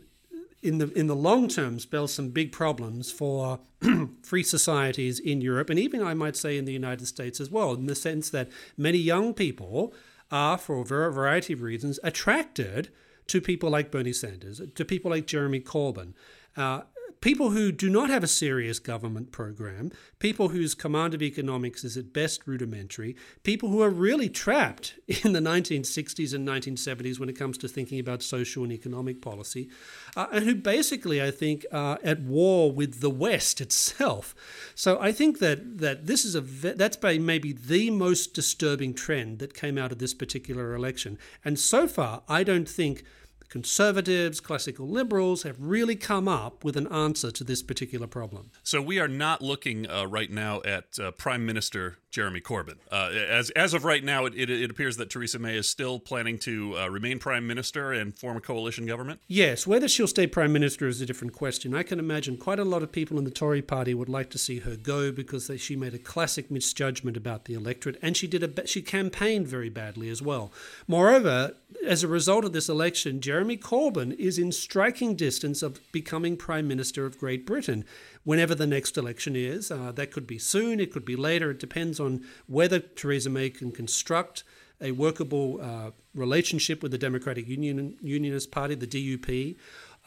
in 0.61 0.77
the 0.77 0.91
in 0.93 1.07
the 1.07 1.15
long 1.15 1.47
term 1.47 1.79
spells 1.79 2.13
some 2.13 2.29
big 2.29 2.51
problems 2.51 3.11
for 3.11 3.59
free 4.23 4.43
societies 4.43 5.19
in 5.19 5.41
Europe 5.41 5.69
and 5.69 5.79
even 5.79 6.03
I 6.03 6.13
might 6.13 6.35
say 6.35 6.57
in 6.57 6.65
the 6.65 6.73
United 6.73 7.07
States 7.07 7.39
as 7.39 7.49
well, 7.49 7.73
in 7.73 7.87
the 7.87 7.95
sense 7.95 8.29
that 8.29 8.49
many 8.77 8.97
young 8.97 9.33
people 9.33 9.93
are, 10.31 10.57
for 10.57 10.79
a 10.79 11.11
variety 11.11 11.53
of 11.53 11.61
reasons, 11.61 11.99
attracted 12.03 12.89
to 13.27 13.41
people 13.41 13.69
like 13.69 13.91
Bernie 13.91 14.13
Sanders, 14.13 14.61
to 14.75 14.85
people 14.85 15.11
like 15.11 15.27
Jeremy 15.27 15.59
Corbyn. 15.59 16.13
Uh, 16.55 16.81
people 17.21 17.51
who 17.51 17.71
do 17.71 17.87
not 17.87 18.09
have 18.09 18.23
a 18.23 18.27
serious 18.27 18.79
government 18.79 19.31
program, 19.31 19.91
people 20.17 20.49
whose 20.49 20.73
command 20.73 21.13
of 21.13 21.21
economics 21.21 21.83
is 21.83 21.95
at 21.95 22.11
best 22.11 22.47
rudimentary, 22.47 23.15
people 23.43 23.69
who 23.69 23.81
are 23.81 23.89
really 23.89 24.27
trapped 24.27 24.95
in 25.07 25.33
the 25.33 25.39
1960s 25.39 26.33
and 26.33 26.47
1970s 26.47 27.19
when 27.19 27.29
it 27.29 27.37
comes 27.37 27.57
to 27.59 27.67
thinking 27.67 27.99
about 27.99 28.23
social 28.23 28.63
and 28.63 28.73
economic 28.73 29.21
policy, 29.21 29.69
uh, 30.15 30.27
and 30.31 30.45
who 30.45 30.55
basically, 30.55 31.21
I 31.21 31.31
think, 31.31 31.65
are 31.71 31.99
at 32.03 32.21
war 32.21 32.71
with 32.71 33.01
the 33.01 33.09
West 33.09 33.61
itself. 33.61 34.33
So 34.73 34.99
I 34.99 35.11
think 35.11 35.39
that 35.39 35.77
that 35.77 36.07
this 36.07 36.25
is 36.25 36.35
a 36.35 36.41
that's 36.41 36.97
maybe 37.01 37.53
the 37.53 37.91
most 37.91 38.33
disturbing 38.33 38.93
trend 38.93 39.39
that 39.39 39.53
came 39.53 39.77
out 39.77 39.91
of 39.91 39.99
this 39.99 40.13
particular 40.13 40.73
election. 40.73 41.19
And 41.45 41.59
so 41.59 41.87
far, 41.87 42.23
I 42.27 42.43
don't 42.43 42.67
think 42.67 43.03
conservatives, 43.51 44.39
classical 44.39 44.87
liberals 44.87 45.43
have 45.43 45.57
really 45.59 45.95
come 45.95 46.27
up 46.27 46.63
with 46.63 46.77
an 46.77 46.87
answer 46.87 47.29
to 47.29 47.43
this 47.43 47.61
particular 47.61 48.07
problem. 48.07 48.49
So 48.63 48.81
we 48.81 48.97
are 48.97 49.09
not 49.09 49.41
looking 49.41 49.87
uh, 49.89 50.07
right 50.07 50.31
now 50.31 50.61
at 50.65 50.97
uh, 50.97 51.11
Prime 51.11 51.45
Minister 51.45 51.97
Jeremy 52.11 52.41
Corbyn. 52.41 52.75
Uh, 52.91 53.09
as 53.11 53.49
as 53.51 53.73
of 53.73 53.85
right 53.85 54.03
now, 54.03 54.25
it, 54.25 54.35
it, 54.35 54.49
it, 54.49 54.69
appears 54.69 54.97
that 54.97 55.09
Theresa 55.09 55.39
May 55.39 55.55
is 55.55 55.67
still 55.67 55.97
planning 55.97 56.37
to 56.39 56.77
uh, 56.77 56.89
remain 56.89 57.19
prime 57.19 57.47
minister 57.47 57.93
and 57.93 58.17
form 58.17 58.35
a 58.35 58.41
coalition 58.41 58.85
government. 58.85 59.21
Yes, 59.27 59.65
whether 59.65 59.87
she'll 59.87 60.07
stay 60.07 60.27
prime 60.27 60.51
minister 60.51 60.87
is 60.87 60.99
a 60.99 61.05
different 61.05 61.33
question. 61.33 61.73
I 61.73 61.83
can 61.83 61.99
imagine 61.99 62.37
quite 62.37 62.59
a 62.59 62.65
lot 62.65 62.83
of 62.83 62.91
people 62.91 63.17
in 63.17 63.23
the 63.23 63.31
Tory 63.31 63.61
party 63.61 63.93
would 63.93 64.09
like 64.09 64.29
to 64.31 64.37
see 64.37 64.59
her 64.59 64.75
go 64.75 65.11
because 65.11 65.47
they, 65.47 65.55
she 65.55 65.77
made 65.77 65.93
a 65.93 65.99
classic 65.99 66.51
misjudgment 66.51 67.15
about 67.15 67.45
the 67.45 67.53
electorate, 67.53 67.97
and 68.01 68.17
she 68.17 68.27
did 68.27 68.43
a 68.43 68.67
she 68.67 68.81
campaigned 68.81 69.47
very 69.47 69.69
badly 69.69 70.09
as 70.09 70.21
well. 70.21 70.51
Moreover, 70.87 71.55
as 71.85 72.03
a 72.03 72.09
result 72.09 72.43
of 72.43 72.51
this 72.51 72.67
election, 72.67 73.21
Jeremy 73.41 73.57
Corbyn 73.57 74.15
is 74.19 74.37
in 74.37 74.51
striking 74.51 75.15
distance 75.15 75.63
of 75.63 75.79
becoming 75.91 76.37
prime 76.37 76.67
minister 76.67 77.07
of 77.07 77.17
Great 77.17 77.43
Britain 77.43 77.85
whenever 78.23 78.53
the 78.53 78.67
next 78.67 78.99
election 78.99 79.35
is. 79.35 79.71
Uh, 79.71 79.91
that 79.93 80.11
could 80.11 80.27
be 80.27 80.37
soon, 80.37 80.79
it 80.79 80.93
could 80.93 81.05
be 81.05 81.15
later. 81.15 81.49
It 81.49 81.57
depends 81.57 81.99
on 81.99 82.23
whether 82.45 82.77
Theresa 82.77 83.31
May 83.31 83.49
can 83.49 83.71
construct 83.71 84.43
a 84.79 84.91
workable 84.91 85.59
uh, 85.59 85.89
relationship 86.13 86.83
with 86.83 86.91
the 86.91 86.99
Democratic 86.99 87.47
Union, 87.47 87.97
Unionist 88.03 88.51
Party, 88.51 88.75
the 88.75 88.85
DUP, 88.85 89.55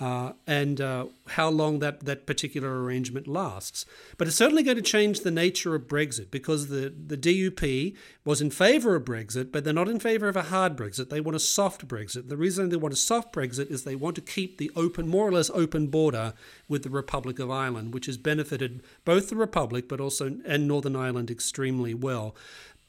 uh, 0.00 0.32
and 0.46 0.80
uh, 0.80 1.06
how 1.28 1.48
long 1.48 1.78
that, 1.78 2.04
that 2.04 2.26
particular 2.26 2.82
arrangement 2.82 3.28
lasts. 3.28 3.86
But 4.18 4.26
it's 4.26 4.36
certainly 4.36 4.64
going 4.64 4.76
to 4.76 4.82
change 4.82 5.20
the 5.20 5.30
nature 5.30 5.74
of 5.74 5.86
Brexit 5.86 6.32
because 6.32 6.66
the, 6.66 6.92
the 7.06 7.16
DUP 7.16 7.94
was 8.24 8.40
in 8.40 8.50
favour 8.50 8.96
of 8.96 9.04
Brexit, 9.04 9.52
but 9.52 9.62
they're 9.62 9.72
not 9.72 9.88
in 9.88 10.00
favour 10.00 10.28
of 10.28 10.36
a 10.36 10.42
hard 10.42 10.76
Brexit. 10.76 11.10
They 11.10 11.20
want 11.20 11.36
a 11.36 11.40
soft 11.40 11.86
Brexit. 11.86 12.28
The 12.28 12.36
reason 12.36 12.70
they 12.70 12.76
want 12.76 12.94
a 12.94 12.96
soft 12.96 13.32
Brexit 13.32 13.70
is 13.70 13.84
they 13.84 13.94
want 13.94 14.16
to 14.16 14.22
keep 14.22 14.58
the 14.58 14.70
open, 14.74 15.06
more 15.06 15.28
or 15.28 15.32
less 15.32 15.50
open 15.50 15.86
border 15.86 16.34
with 16.68 16.82
the 16.82 16.90
Republic 16.90 17.38
of 17.38 17.50
Ireland, 17.50 17.94
which 17.94 18.06
has 18.06 18.16
benefited 18.16 18.82
both 19.04 19.28
the 19.28 19.36
Republic 19.36 19.88
but 19.88 20.00
also 20.00 20.38
and 20.44 20.66
Northern 20.66 20.96
Ireland 20.96 21.30
extremely 21.30 21.94
well 21.94 22.34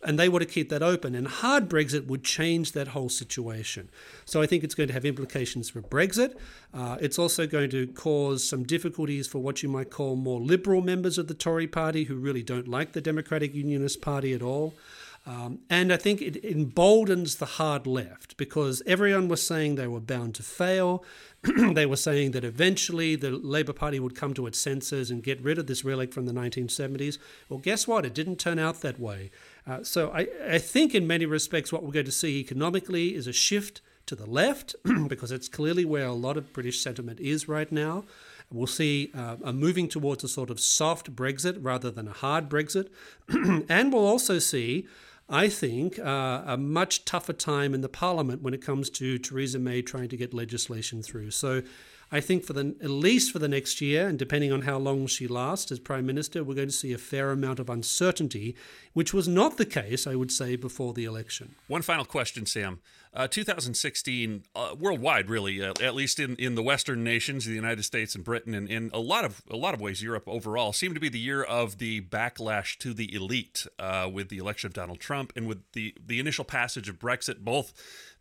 and 0.05 0.19
they 0.19 0.29
want 0.29 0.43
to 0.43 0.47
keep 0.47 0.69
that 0.69 0.83
open. 0.83 1.15
And 1.15 1.27
hard 1.27 1.67
Brexit 1.67 2.05
would 2.05 2.23
change 2.23 2.71
that 2.73 2.89
whole 2.89 3.09
situation. 3.09 3.89
So 4.23 4.41
I 4.41 4.45
think 4.45 4.63
it's 4.63 4.75
going 4.75 4.87
to 4.87 4.93
have 4.93 5.03
implications 5.03 5.69
for 5.69 5.81
Brexit. 5.81 6.35
Uh, 6.73 6.97
it's 7.01 7.17
also 7.17 7.47
going 7.47 7.71
to 7.71 7.87
cause 7.87 8.47
some 8.47 8.63
difficulties 8.63 9.27
for 9.27 9.39
what 9.39 9.63
you 9.63 9.69
might 9.69 9.89
call 9.89 10.15
more 10.15 10.39
liberal 10.39 10.81
members 10.81 11.17
of 11.17 11.27
the 11.27 11.33
Tory 11.33 11.67
party 11.67 12.05
who 12.05 12.15
really 12.15 12.43
don't 12.43 12.67
like 12.67 12.93
the 12.93 13.01
Democratic 13.01 13.55
Unionist 13.55 14.01
Party 14.01 14.33
at 14.33 14.43
all. 14.43 14.75
Um, 15.27 15.59
and 15.71 15.91
I 15.91 15.97
think 15.97 16.21
it 16.21 16.43
emboldens 16.45 17.37
the 17.37 17.45
hard 17.45 17.87
left 17.87 18.37
because 18.37 18.83
everyone 18.85 19.27
was 19.27 19.45
saying 19.45 19.73
they 19.73 19.87
were 19.87 19.99
bound 19.99 20.35
to 20.35 20.43
fail. 20.43 21.03
they 21.73 21.87
were 21.87 21.95
saying 21.95 22.31
that 22.31 22.43
eventually 22.43 23.15
the 23.15 23.31
Labour 23.31 23.73
Party 23.73 23.99
would 23.99 24.15
come 24.15 24.35
to 24.35 24.45
its 24.45 24.59
senses 24.59 25.09
and 25.09 25.23
get 25.23 25.41
rid 25.41 25.57
of 25.57 25.65
this 25.65 25.83
relic 25.83 26.13
from 26.13 26.27
the 26.27 26.31
1970s. 26.31 27.17
Well, 27.49 27.59
guess 27.59 27.87
what? 27.87 28.05
It 28.05 28.13
didn't 28.13 28.37
turn 28.37 28.59
out 28.59 28.81
that 28.81 28.99
way. 28.99 29.31
Uh, 29.67 29.83
so 29.83 30.11
I, 30.11 30.27
I 30.47 30.57
think, 30.59 30.93
in 30.93 31.07
many 31.07 31.25
respects, 31.25 31.71
what 31.73 31.83
we're 31.83 31.91
going 31.91 32.05
to 32.05 32.11
see 32.11 32.39
economically 32.39 33.15
is 33.15 33.27
a 33.27 33.33
shift 33.33 33.81
to 34.05 34.15
the 34.15 34.29
left, 34.29 34.75
because 35.07 35.31
it's 35.31 35.47
clearly 35.47 35.85
where 35.85 36.05
a 36.05 36.13
lot 36.13 36.37
of 36.37 36.53
British 36.53 36.81
sentiment 36.81 37.19
is 37.19 37.47
right 37.47 37.71
now. 37.71 38.03
We'll 38.51 38.67
see 38.67 39.11
uh, 39.15 39.37
a 39.43 39.51
moving 39.51 39.87
towards 39.87 40.23
a 40.23 40.27
sort 40.27 40.49
of 40.51 40.59
soft 40.59 41.15
Brexit 41.15 41.57
rather 41.59 41.89
than 41.89 42.07
a 42.07 42.13
hard 42.13 42.47
Brexit. 42.47 42.89
and 43.69 43.91
we'll 43.91 44.05
also 44.05 44.37
see, 44.37 44.87
I 45.27 45.49
think, 45.49 45.97
uh, 45.97 46.43
a 46.45 46.55
much 46.55 47.05
tougher 47.05 47.33
time 47.33 47.73
in 47.73 47.81
the 47.81 47.89
Parliament 47.89 48.43
when 48.43 48.53
it 48.53 48.61
comes 48.61 48.91
to 48.91 49.17
Theresa 49.17 49.57
May 49.57 49.81
trying 49.81 50.09
to 50.09 50.17
get 50.17 50.33
legislation 50.33 51.01
through. 51.01 51.31
So 51.31 51.63
I 52.15 52.21
think 52.21 52.45
for 52.45 52.53
the 52.53 52.77
at 52.81 52.89
least 52.89 53.33
for 53.33 53.39
the 53.39 53.49
next 53.49 53.81
year, 53.81 54.07
and 54.07 54.17
depending 54.17 54.53
on 54.53 54.61
how 54.61 54.77
long 54.77 55.05
she 55.05 55.27
lasts 55.27 55.69
as 55.69 55.79
prime 55.81 56.05
minister, 56.05 56.45
we're 56.45 56.55
going 56.55 56.69
to 56.69 56.73
see 56.73 56.93
a 56.93 56.97
fair 56.97 57.29
amount 57.31 57.59
of 57.59 57.69
uncertainty, 57.69 58.55
which 58.93 59.13
was 59.13 59.27
not 59.27 59.57
the 59.57 59.65
case, 59.65 60.07
I 60.07 60.15
would 60.15 60.31
say, 60.31 60.55
before 60.55 60.93
the 60.93 61.03
election. 61.03 61.55
One 61.67 61.81
final 61.81 62.05
question, 62.05 62.45
Sam. 62.45 62.79
Uh, 63.13 63.27
2016, 63.27 64.43
uh, 64.55 64.75
worldwide, 64.77 65.29
really, 65.29 65.61
uh, 65.61 65.73
at 65.81 65.95
least 65.95 66.19
in, 66.19 66.35
in 66.35 66.55
the 66.55 66.63
Western 66.63 67.01
nations, 67.03 67.45
the 67.45 67.53
United 67.53 67.83
States 67.83 68.13
and 68.15 68.23
Britain, 68.23 68.53
and 68.53 68.69
in 68.69 68.91
a 68.93 68.99
lot 68.99 69.25
of 69.25 69.41
a 69.49 69.57
lot 69.57 69.73
of 69.73 69.81
ways, 69.81 70.01
Europe 70.01 70.23
overall, 70.27 70.71
seemed 70.71 70.95
to 70.95 71.01
be 71.01 71.09
the 71.09 71.19
year 71.19 71.43
of 71.43 71.79
the 71.79 71.99
backlash 72.01 72.77
to 72.77 72.93
the 72.93 73.13
elite, 73.13 73.67
uh, 73.77 74.09
with 74.11 74.29
the 74.29 74.37
election 74.37 74.67
of 74.67 74.73
Donald 74.73 75.01
Trump 75.01 75.33
and 75.35 75.47
with 75.47 75.63
the 75.73 75.93
the 76.05 76.19
initial 76.19 76.45
passage 76.45 76.87
of 76.87 76.97
Brexit. 76.97 77.39
Both 77.39 77.73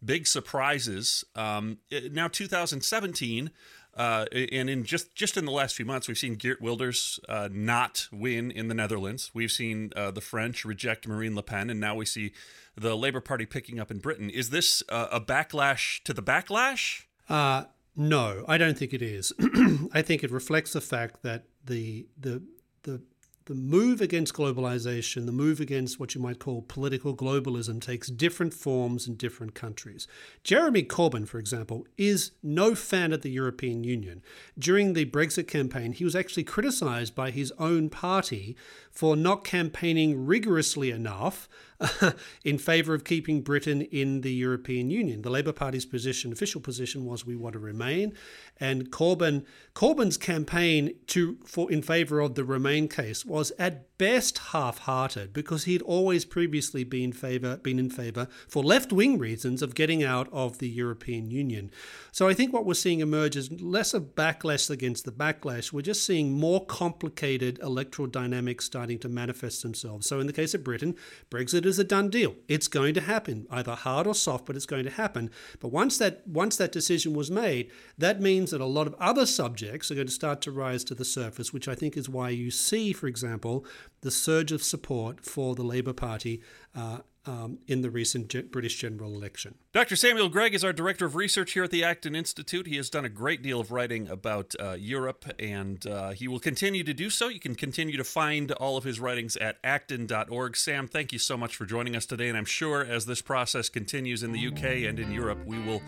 big 0.04 0.26
surprises. 0.26 1.24
Um, 1.36 1.78
now, 2.10 2.26
2017. 2.26 3.50
Uh, 3.96 4.26
and 4.32 4.68
in 4.68 4.84
just 4.84 5.14
just 5.14 5.36
in 5.36 5.44
the 5.44 5.52
last 5.52 5.76
few 5.76 5.84
months, 5.84 6.08
we've 6.08 6.18
seen 6.18 6.34
Geert 6.34 6.60
Wilders 6.60 7.20
uh, 7.28 7.48
not 7.52 8.08
win 8.12 8.50
in 8.50 8.68
the 8.68 8.74
Netherlands. 8.74 9.30
We've 9.32 9.52
seen 9.52 9.92
uh, 9.94 10.10
the 10.10 10.20
French 10.20 10.64
reject 10.64 11.06
Marine 11.06 11.34
Le 11.34 11.42
Pen, 11.42 11.70
and 11.70 11.78
now 11.78 11.94
we 11.94 12.04
see 12.04 12.32
the 12.76 12.96
Labour 12.96 13.20
Party 13.20 13.46
picking 13.46 13.78
up 13.78 13.90
in 13.90 13.98
Britain. 13.98 14.30
Is 14.30 14.50
this 14.50 14.82
a 14.88 15.20
backlash 15.20 16.02
to 16.04 16.12
the 16.12 16.22
backlash? 16.22 17.02
Uh, 17.28 17.64
no, 17.96 18.44
I 18.48 18.58
don't 18.58 18.76
think 18.76 18.92
it 18.92 19.02
is. 19.02 19.32
I 19.92 20.02
think 20.02 20.24
it 20.24 20.30
reflects 20.30 20.72
the 20.72 20.80
fact 20.80 21.22
that 21.22 21.44
the 21.64 22.06
the 22.18 22.42
the 22.82 23.02
the 23.46 23.54
move 23.54 24.00
against 24.00 24.32
globalization, 24.32 25.26
the 25.26 25.32
move 25.32 25.60
against 25.60 26.00
what 26.00 26.14
you 26.14 26.20
might 26.20 26.38
call 26.38 26.62
political 26.62 27.14
globalism, 27.14 27.78
takes 27.80 28.08
different 28.08 28.54
forms 28.54 29.06
in 29.06 29.16
different 29.16 29.54
countries. 29.54 30.08
Jeremy 30.42 30.82
Corbyn, 30.82 31.28
for 31.28 31.38
example, 31.38 31.86
is 31.98 32.30
no 32.42 32.74
fan 32.74 33.12
of 33.12 33.20
the 33.20 33.30
European 33.30 33.84
Union. 33.84 34.22
During 34.58 34.94
the 34.94 35.04
Brexit 35.04 35.46
campaign, 35.46 35.92
he 35.92 36.04
was 36.04 36.16
actually 36.16 36.44
criticized 36.44 37.14
by 37.14 37.30
his 37.30 37.52
own 37.58 37.90
party 37.90 38.56
for 38.94 39.16
not 39.16 39.42
campaigning 39.42 40.24
rigorously 40.24 40.90
enough 40.90 41.48
in 42.44 42.58
favour 42.58 42.94
of 42.94 43.04
keeping 43.04 43.42
Britain 43.42 43.82
in 43.82 44.20
the 44.20 44.32
European 44.32 44.90
Union. 44.90 45.22
The 45.22 45.30
Labour 45.30 45.52
Party's 45.52 45.84
position, 45.84 46.32
official 46.32 46.60
position, 46.60 47.04
was 47.04 47.26
we 47.26 47.34
want 47.34 47.54
to 47.54 47.58
remain, 47.58 48.14
and 48.58 48.90
Corbyn 48.90 49.44
Corbyn's 49.74 50.16
campaign 50.16 50.94
to 51.08 51.38
for 51.44 51.70
in 51.70 51.82
favour 51.82 52.20
of 52.20 52.36
the 52.36 52.44
Remain 52.44 52.88
case 52.88 53.24
was 53.24 53.52
at 53.58 53.93
best 53.98 54.38
half-hearted 54.38 55.32
because 55.32 55.64
he'd 55.64 55.82
always 55.82 56.24
previously 56.24 56.84
been 56.84 57.12
favor 57.12 57.56
been 57.58 57.78
in 57.78 57.88
favour 57.88 58.26
for 58.48 58.62
left-wing 58.62 59.18
reasons 59.18 59.62
of 59.62 59.74
getting 59.74 60.02
out 60.02 60.28
of 60.32 60.58
the 60.58 60.68
European 60.68 61.30
Union. 61.30 61.70
So 62.10 62.28
I 62.28 62.34
think 62.34 62.52
what 62.52 62.66
we're 62.66 62.74
seeing 62.74 63.00
emerge 63.00 63.36
is 63.36 63.50
less 63.52 63.94
of 63.94 64.14
backlash 64.14 64.68
against 64.70 65.04
the 65.04 65.12
backlash. 65.12 65.72
We're 65.72 65.82
just 65.82 66.04
seeing 66.04 66.32
more 66.32 66.64
complicated 66.66 67.58
electoral 67.62 68.08
dynamics 68.08 68.64
starting 68.64 68.98
to 69.00 69.08
manifest 69.08 69.62
themselves. 69.62 70.06
So 70.06 70.20
in 70.20 70.26
the 70.26 70.32
case 70.32 70.54
of 70.54 70.64
Britain, 70.64 70.96
Brexit 71.30 71.64
is 71.64 71.78
a 71.78 71.84
done 71.84 72.10
deal. 72.10 72.34
It's 72.48 72.68
going 72.68 72.94
to 72.94 73.00
happen, 73.00 73.46
either 73.50 73.74
hard 73.74 74.06
or 74.06 74.14
soft, 74.14 74.46
but 74.46 74.56
it's 74.56 74.66
going 74.66 74.84
to 74.84 74.90
happen. 74.90 75.30
But 75.60 75.68
once 75.68 75.98
that 75.98 76.26
once 76.26 76.56
that 76.56 76.72
decision 76.72 77.14
was 77.14 77.30
made, 77.30 77.70
that 77.98 78.20
means 78.20 78.50
that 78.50 78.60
a 78.60 78.66
lot 78.66 78.86
of 78.86 78.94
other 78.98 79.26
subjects 79.26 79.90
are 79.90 79.94
going 79.94 80.06
to 80.06 80.12
start 80.12 80.40
to 80.42 80.50
rise 80.50 80.84
to 80.84 80.94
the 80.94 81.04
surface, 81.04 81.52
which 81.52 81.68
I 81.68 81.74
think 81.74 81.96
is 81.96 82.08
why 82.08 82.30
you 82.30 82.50
see, 82.50 82.92
for 82.92 83.06
example, 83.06 83.66
the 84.04 84.10
surge 84.10 84.52
of 84.52 84.62
support 84.62 85.24
for 85.24 85.54
the 85.54 85.62
Labour 85.62 85.94
Party 85.94 86.42
uh, 86.76 86.98
um, 87.26 87.58
in 87.66 87.80
the 87.80 87.90
recent 87.90 88.52
British 88.52 88.78
general 88.78 89.14
election. 89.14 89.54
Dr. 89.72 89.96
Samuel 89.96 90.28
Gregg 90.28 90.54
is 90.54 90.62
our 90.62 90.74
director 90.74 91.06
of 91.06 91.16
research 91.16 91.52
here 91.52 91.64
at 91.64 91.70
the 91.70 91.82
Acton 91.82 92.14
Institute. 92.14 92.66
He 92.66 92.76
has 92.76 92.90
done 92.90 93.06
a 93.06 93.08
great 93.08 93.42
deal 93.42 93.60
of 93.60 93.72
writing 93.72 94.06
about 94.08 94.54
uh, 94.60 94.72
Europe, 94.72 95.24
and 95.38 95.86
uh, 95.86 96.10
he 96.10 96.28
will 96.28 96.38
continue 96.38 96.84
to 96.84 96.92
do 96.92 97.08
so. 97.08 97.28
You 97.28 97.40
can 97.40 97.54
continue 97.54 97.96
to 97.96 98.04
find 98.04 98.52
all 98.52 98.76
of 98.76 98.84
his 98.84 99.00
writings 99.00 99.38
at 99.38 99.56
acton.org. 99.64 100.54
Sam, 100.54 100.86
thank 100.86 101.14
you 101.14 101.18
so 101.18 101.38
much 101.38 101.56
for 101.56 101.64
joining 101.64 101.96
us 101.96 102.04
today, 102.04 102.28
and 102.28 102.36
I'm 102.36 102.44
sure 102.44 102.84
as 102.84 103.06
this 103.06 103.22
process 103.22 103.70
continues 103.70 104.22
in 104.22 104.32
the 104.32 104.46
UK 104.48 104.86
and 104.86 104.98
in 104.98 105.10
Europe, 105.10 105.46
we 105.46 105.58
will 105.58 105.80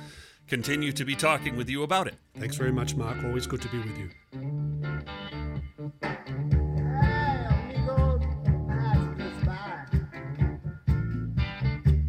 continue 0.48 0.92
to 0.92 1.04
be 1.04 1.14
talking 1.14 1.54
with 1.54 1.68
you 1.68 1.82
about 1.82 2.06
it. 2.06 2.14
Thanks 2.38 2.56
very 2.56 2.72
much, 2.72 2.96
Mark. 2.96 3.22
Always 3.22 3.46
good 3.46 3.60
to 3.60 3.68
be 3.68 3.78
with 3.78 3.98
you. 3.98 4.85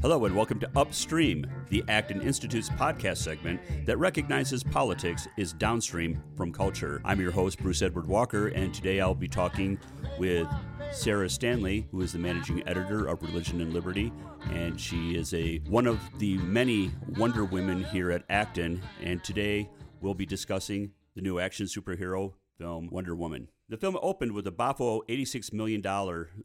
Hello, 0.08 0.24
and 0.24 0.34
welcome 0.34 0.58
to 0.60 0.70
Upstream, 0.78 1.46
the 1.68 1.84
Acton 1.90 2.22
Institute's 2.22 2.70
podcast 2.70 3.18
segment 3.18 3.60
that 3.86 3.98
recognizes 3.98 4.64
politics 4.64 5.28
is 5.36 5.52
downstream 5.52 6.24
from 6.38 6.54
culture. 6.54 7.02
I'm 7.04 7.20
your 7.20 7.34
host, 7.34 7.60
Bruce 7.60 7.82
Edward 7.82 8.08
Walker, 8.08 8.48
and 8.48 8.74
today 8.74 9.02
I'll 9.02 9.14
be 9.14 9.28
talking 9.28 9.78
with 10.18 10.48
Sarah 10.94 11.30
Stanley, 11.30 11.90
who 11.92 12.00
is 12.00 12.14
the 12.14 12.20
managing 12.20 12.66
editor 12.66 13.06
of 13.06 13.22
Religion 13.22 13.60
and 13.60 13.74
Liberty, 13.74 14.14
and 14.50 14.80
she 14.80 15.18
is 15.18 15.34
a 15.34 15.58
one 15.68 15.86
of 15.86 16.00
the 16.20 16.38
many 16.38 16.90
Wonder 17.18 17.44
Women 17.44 17.84
here 17.84 18.10
at 18.10 18.24
Acton. 18.30 18.82
And 19.04 19.22
today 19.26 19.70
we'll 20.00 20.14
be 20.14 20.26
discussing 20.26 20.92
the 21.16 21.22
new 21.22 21.38
action 21.38 21.66
superhero 21.66 22.32
film 22.58 22.90
Wonder 22.92 23.16
Woman. 23.16 23.50
The 23.70 23.78
film 23.78 23.98
opened 24.02 24.32
with 24.32 24.48
a 24.48 24.52
Boffo 24.52 25.02
$86 25.08 25.54
million 25.54 25.84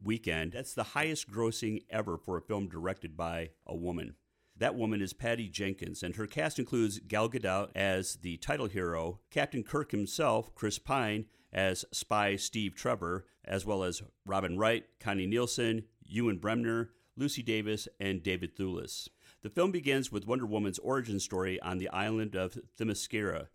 weekend. 0.03 0.53
That's 0.53 0.75
the 0.75 0.83
highest 0.83 1.31
grossing 1.31 1.85
ever 1.89 2.19
for 2.19 2.37
a 2.37 2.43
film 2.43 2.69
directed 2.69 3.17
by 3.17 3.51
a 3.67 3.77
woman. 3.77 4.15
That 4.57 4.75
woman 4.75 5.01
is 5.01 5.13
Patty 5.13 5.49
Jenkins, 5.49 6.03
and 6.03 6.17
her 6.17 6.27
cast 6.27 6.59
includes 6.59 7.01
Gal 7.01 7.29
Gadot 7.29 7.71
as 7.75 8.17
the 8.17 8.37
title 8.37 8.67
hero, 8.67 9.21
Captain 9.31 9.63
Kirk 9.63 9.91
himself, 9.91 10.55
Chris 10.55 10.79
Pine, 10.79 11.25
as 11.53 11.85
spy 11.93 12.37
Steve 12.37 12.75
Trevor, 12.75 13.27
as 13.45 13.67
well 13.67 13.83
as 13.83 14.03
Robin 14.27 14.59
Wright, 14.59 14.85
Connie 15.01 15.27
Nielsen, 15.27 15.85
Ewan 16.05 16.39
Bremner, 16.39 16.91
Lucy 17.17 17.43
Davis, 17.43 17.89
and 17.99 18.23
David 18.23 18.57
Thewlis. 18.57 19.09
The 19.43 19.51
film 19.51 19.73
begins 19.73 20.13
with 20.13 20.27
Wonder 20.27 20.47
Woman's 20.47 20.79
origin 20.79 21.19
story 21.19 21.61
on 21.61 21.79
the 21.79 21.89
island 21.89 22.35
of 22.35 22.59
Themyscira, 22.79 23.49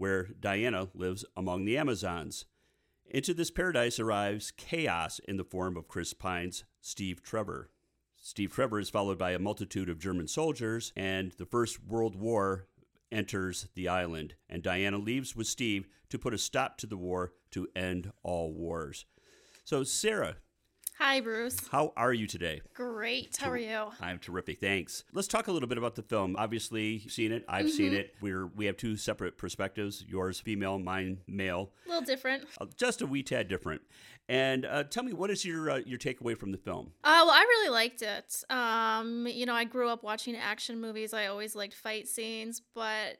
where 0.00 0.28
Diana 0.40 0.88
lives 0.94 1.26
among 1.36 1.66
the 1.66 1.76
Amazons. 1.76 2.46
Into 3.04 3.34
this 3.34 3.50
paradise 3.50 4.00
arrives 4.00 4.50
chaos 4.50 5.20
in 5.28 5.36
the 5.36 5.44
form 5.44 5.76
of 5.76 5.88
Chris 5.88 6.14
Pine's 6.14 6.64
Steve 6.80 7.22
Trevor. 7.22 7.68
Steve 8.16 8.50
Trevor 8.50 8.80
is 8.80 8.88
followed 8.88 9.18
by 9.18 9.32
a 9.32 9.38
multitude 9.38 9.90
of 9.90 9.98
German 9.98 10.26
soldiers, 10.26 10.94
and 10.96 11.32
the 11.32 11.44
First 11.44 11.84
World 11.84 12.16
War 12.16 12.66
enters 13.12 13.68
the 13.74 13.88
island, 13.88 14.36
and 14.48 14.62
Diana 14.62 14.96
leaves 14.96 15.36
with 15.36 15.46
Steve 15.46 15.86
to 16.08 16.18
put 16.18 16.32
a 16.32 16.38
stop 16.38 16.78
to 16.78 16.86
the 16.86 16.96
war 16.96 17.34
to 17.50 17.68
end 17.76 18.10
all 18.22 18.54
wars. 18.54 19.04
So, 19.64 19.84
Sarah, 19.84 20.36
Hi, 21.02 21.22
Bruce. 21.22 21.56
how 21.72 21.94
are 21.96 22.12
you 22.12 22.26
today? 22.26 22.60
Great. 22.74 23.34
How 23.40 23.50
are 23.50 23.56
you? 23.56 23.86
I'm 24.02 24.18
terrific, 24.18 24.60
thanks. 24.60 25.02
Let's 25.14 25.28
talk 25.28 25.48
a 25.48 25.52
little 25.52 25.66
bit 25.66 25.78
about 25.78 25.94
the 25.94 26.02
film. 26.02 26.36
Obviously, 26.38 26.88
you've 27.02 27.12
seen 27.12 27.32
it. 27.32 27.42
I've 27.48 27.70
seen 27.70 27.94
it. 27.94 28.14
We're 28.20 28.46
we 28.48 28.66
have 28.66 28.76
two 28.76 28.98
separate 28.98 29.38
perspectives. 29.38 30.04
Yours 30.06 30.38
female, 30.38 30.78
mine 30.78 31.20
male. 31.26 31.70
A 31.86 31.88
little 31.88 32.04
different. 32.04 32.44
Uh, 32.60 32.66
Just 32.76 33.00
a 33.00 33.06
wee 33.06 33.22
tad 33.22 33.48
different. 33.48 33.80
And 34.28 34.64
uh, 34.64 34.84
tell 34.84 35.02
me, 35.02 35.12
what 35.12 35.30
is 35.30 35.44
your 35.44 35.70
uh, 35.70 35.76
your 35.86 35.98
takeaway 35.98 36.38
from 36.38 36.52
the 36.52 36.58
film? 36.58 36.92
Uh, 37.02 37.24
well, 37.24 37.30
I 37.30 37.40
really 37.40 37.70
liked 37.70 38.02
it. 38.02 38.44
Um, 38.48 39.26
you 39.26 39.44
know, 39.44 39.54
I 39.54 39.64
grew 39.64 39.88
up 39.88 40.04
watching 40.04 40.36
action 40.36 40.80
movies. 40.80 41.12
I 41.12 41.26
always 41.26 41.56
liked 41.56 41.74
fight 41.74 42.06
scenes, 42.06 42.62
but 42.74 43.18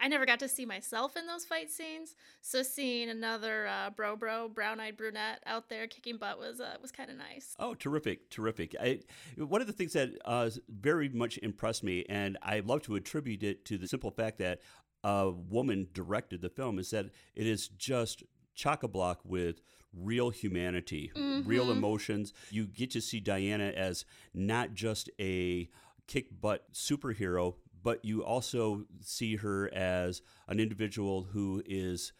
I 0.00 0.06
never 0.06 0.26
got 0.26 0.38
to 0.40 0.48
see 0.48 0.66
myself 0.66 1.16
in 1.16 1.26
those 1.26 1.44
fight 1.46 1.70
scenes. 1.70 2.14
So 2.42 2.62
seeing 2.62 3.08
another 3.10 3.66
uh, 3.66 3.90
bro 3.90 4.14
bro 4.14 4.48
brown 4.48 4.78
eyed 4.78 4.96
brunette 4.96 5.42
out 5.46 5.68
there 5.68 5.88
kicking 5.88 6.16
butt 6.18 6.38
was 6.38 6.60
uh, 6.60 6.76
was 6.90 6.96
kind 6.96 7.10
of 7.10 7.16
nice. 7.16 7.54
Oh, 7.58 7.74
terrific, 7.74 8.30
terrific. 8.30 8.74
I, 8.80 9.00
one 9.36 9.60
of 9.60 9.66
the 9.66 9.72
things 9.72 9.92
that 9.92 10.10
uh, 10.24 10.50
very 10.68 11.08
much 11.08 11.38
impressed 11.42 11.84
me, 11.84 12.04
and 12.08 12.36
I 12.42 12.60
love 12.60 12.82
to 12.82 12.96
attribute 12.96 13.42
it 13.42 13.64
to 13.66 13.78
the 13.78 13.88
simple 13.88 14.10
fact 14.10 14.38
that 14.38 14.60
a 15.04 15.30
woman 15.30 15.88
directed 15.92 16.42
the 16.42 16.50
film, 16.50 16.78
is 16.78 16.90
that 16.90 17.06
it 17.34 17.46
is 17.46 17.68
just 17.68 18.22
chock 18.54 18.82
a 18.82 18.88
block 18.88 19.20
with 19.24 19.60
real 19.92 20.30
humanity, 20.30 21.10
real 21.44 21.70
emotions. 21.70 22.32
You 22.50 22.66
get 22.66 22.90
to 22.92 23.00
see 23.00 23.20
Diana 23.20 23.72
as 23.76 24.04
not 24.34 24.74
just 24.74 25.10
a 25.18 25.68
kick 26.06 26.40
butt 26.40 26.72
superhero, 26.72 27.54
but 27.82 28.04
you 28.04 28.22
also 28.22 28.84
see 29.00 29.36
her 29.36 29.72
as 29.74 30.22
an 30.46 30.60
individual 30.60 31.28
who 31.32 31.62
is 31.64 32.12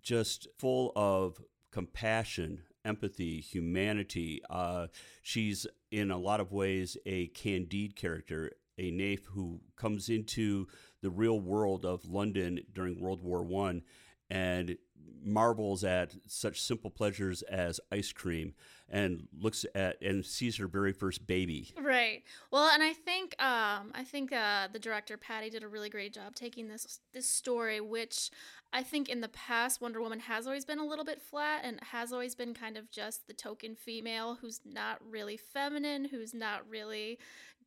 just 0.00 0.46
full 0.58 0.92
of 0.94 1.42
compassion, 1.72 2.62
empathy, 2.88 3.40
humanity. 3.40 4.40
Uh, 4.48 4.86
she's 5.22 5.66
in 5.90 6.10
a 6.10 6.18
lot 6.18 6.40
of 6.40 6.52
ways 6.52 6.96
a 7.06 7.28
Candide 7.28 7.94
character, 7.94 8.52
a 8.78 8.90
naif 8.90 9.20
who 9.26 9.60
comes 9.76 10.08
into 10.08 10.66
the 11.02 11.10
real 11.10 11.38
world 11.38 11.84
of 11.84 12.08
London 12.08 12.60
during 12.72 13.00
World 13.00 13.22
War 13.22 13.42
One 13.42 13.82
and 14.30 14.76
marvels 15.22 15.84
at 15.84 16.14
such 16.26 16.60
simple 16.60 16.90
pleasures 16.90 17.42
as 17.42 17.80
ice 17.90 18.12
cream 18.12 18.54
and 18.90 19.28
looks 19.38 19.66
at 19.74 20.00
and 20.02 20.24
sees 20.24 20.56
her 20.56 20.66
very 20.66 20.92
first 20.92 21.26
baby. 21.26 21.74
Right. 21.80 22.22
Well, 22.50 22.70
and 22.72 22.82
I 22.82 22.92
think 22.92 23.34
um, 23.42 23.92
I 23.94 24.04
think 24.04 24.32
uh, 24.32 24.68
the 24.72 24.78
director 24.78 25.16
Patty 25.16 25.50
did 25.50 25.62
a 25.62 25.68
really 25.68 25.90
great 25.90 26.14
job 26.14 26.34
taking 26.34 26.68
this 26.68 27.00
this 27.12 27.28
story, 27.28 27.80
which 27.80 28.30
I 28.72 28.82
think 28.82 29.08
in 29.08 29.20
the 29.20 29.28
past 29.28 29.80
Wonder 29.80 30.00
Woman 30.00 30.20
has 30.20 30.46
always 30.46 30.64
been 30.64 30.78
a 30.78 30.86
little 30.86 31.04
bit 31.04 31.20
flat 31.20 31.62
and 31.64 31.80
has 31.82 32.12
always 32.12 32.34
been 32.34 32.54
kind 32.54 32.76
of 32.76 32.90
just 32.90 33.26
the 33.26 33.34
token 33.34 33.74
female 33.74 34.38
who's 34.40 34.60
not 34.64 34.98
really 35.08 35.36
feminine, 35.36 36.06
who's 36.06 36.34
not 36.34 36.68
really 36.68 37.18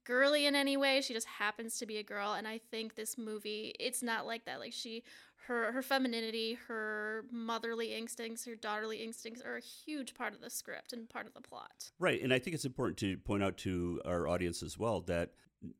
girly 0.04 0.46
in 0.46 0.56
any 0.56 0.78
way. 0.78 1.02
She 1.02 1.14
just 1.14 1.28
happens 1.28 1.78
to 1.78 1.86
be 1.86 1.98
a 1.98 2.04
girl, 2.04 2.34
and 2.34 2.48
I 2.48 2.60
think 2.72 2.96
this 2.96 3.18
movie 3.18 3.76
it's 3.80 4.02
not 4.02 4.26
like 4.26 4.46
that. 4.46 4.60
Like 4.60 4.74
she 4.74 5.04
her 5.48 5.72
her 5.72 5.82
femininity, 5.82 6.58
her 6.68 7.26
motherly 7.32 7.94
instincts, 7.96 8.46
her 8.46 8.56
daughterly 8.56 8.98
instincts 8.98 9.42
are 9.42 9.58
a 9.58 9.62
huge 9.62 10.14
part 10.14 10.34
of 10.34 10.42
the 10.42 10.50
script 10.50 10.94
and 10.94 11.10
part 11.10 11.28
of 11.28 11.34
the 11.34 11.42
plot. 11.42 11.92
Right, 12.00 12.22
and 12.22 12.34
I 12.34 12.40
think 12.40 12.54
it's 12.54 12.66
important 12.66 12.98
to 13.00 13.18
point 13.18 13.44
out 13.44 13.58
to 13.58 14.02
our 14.06 14.28
audience 14.28 14.64
as 14.64 14.78
well 14.78 15.02
that 15.02 15.32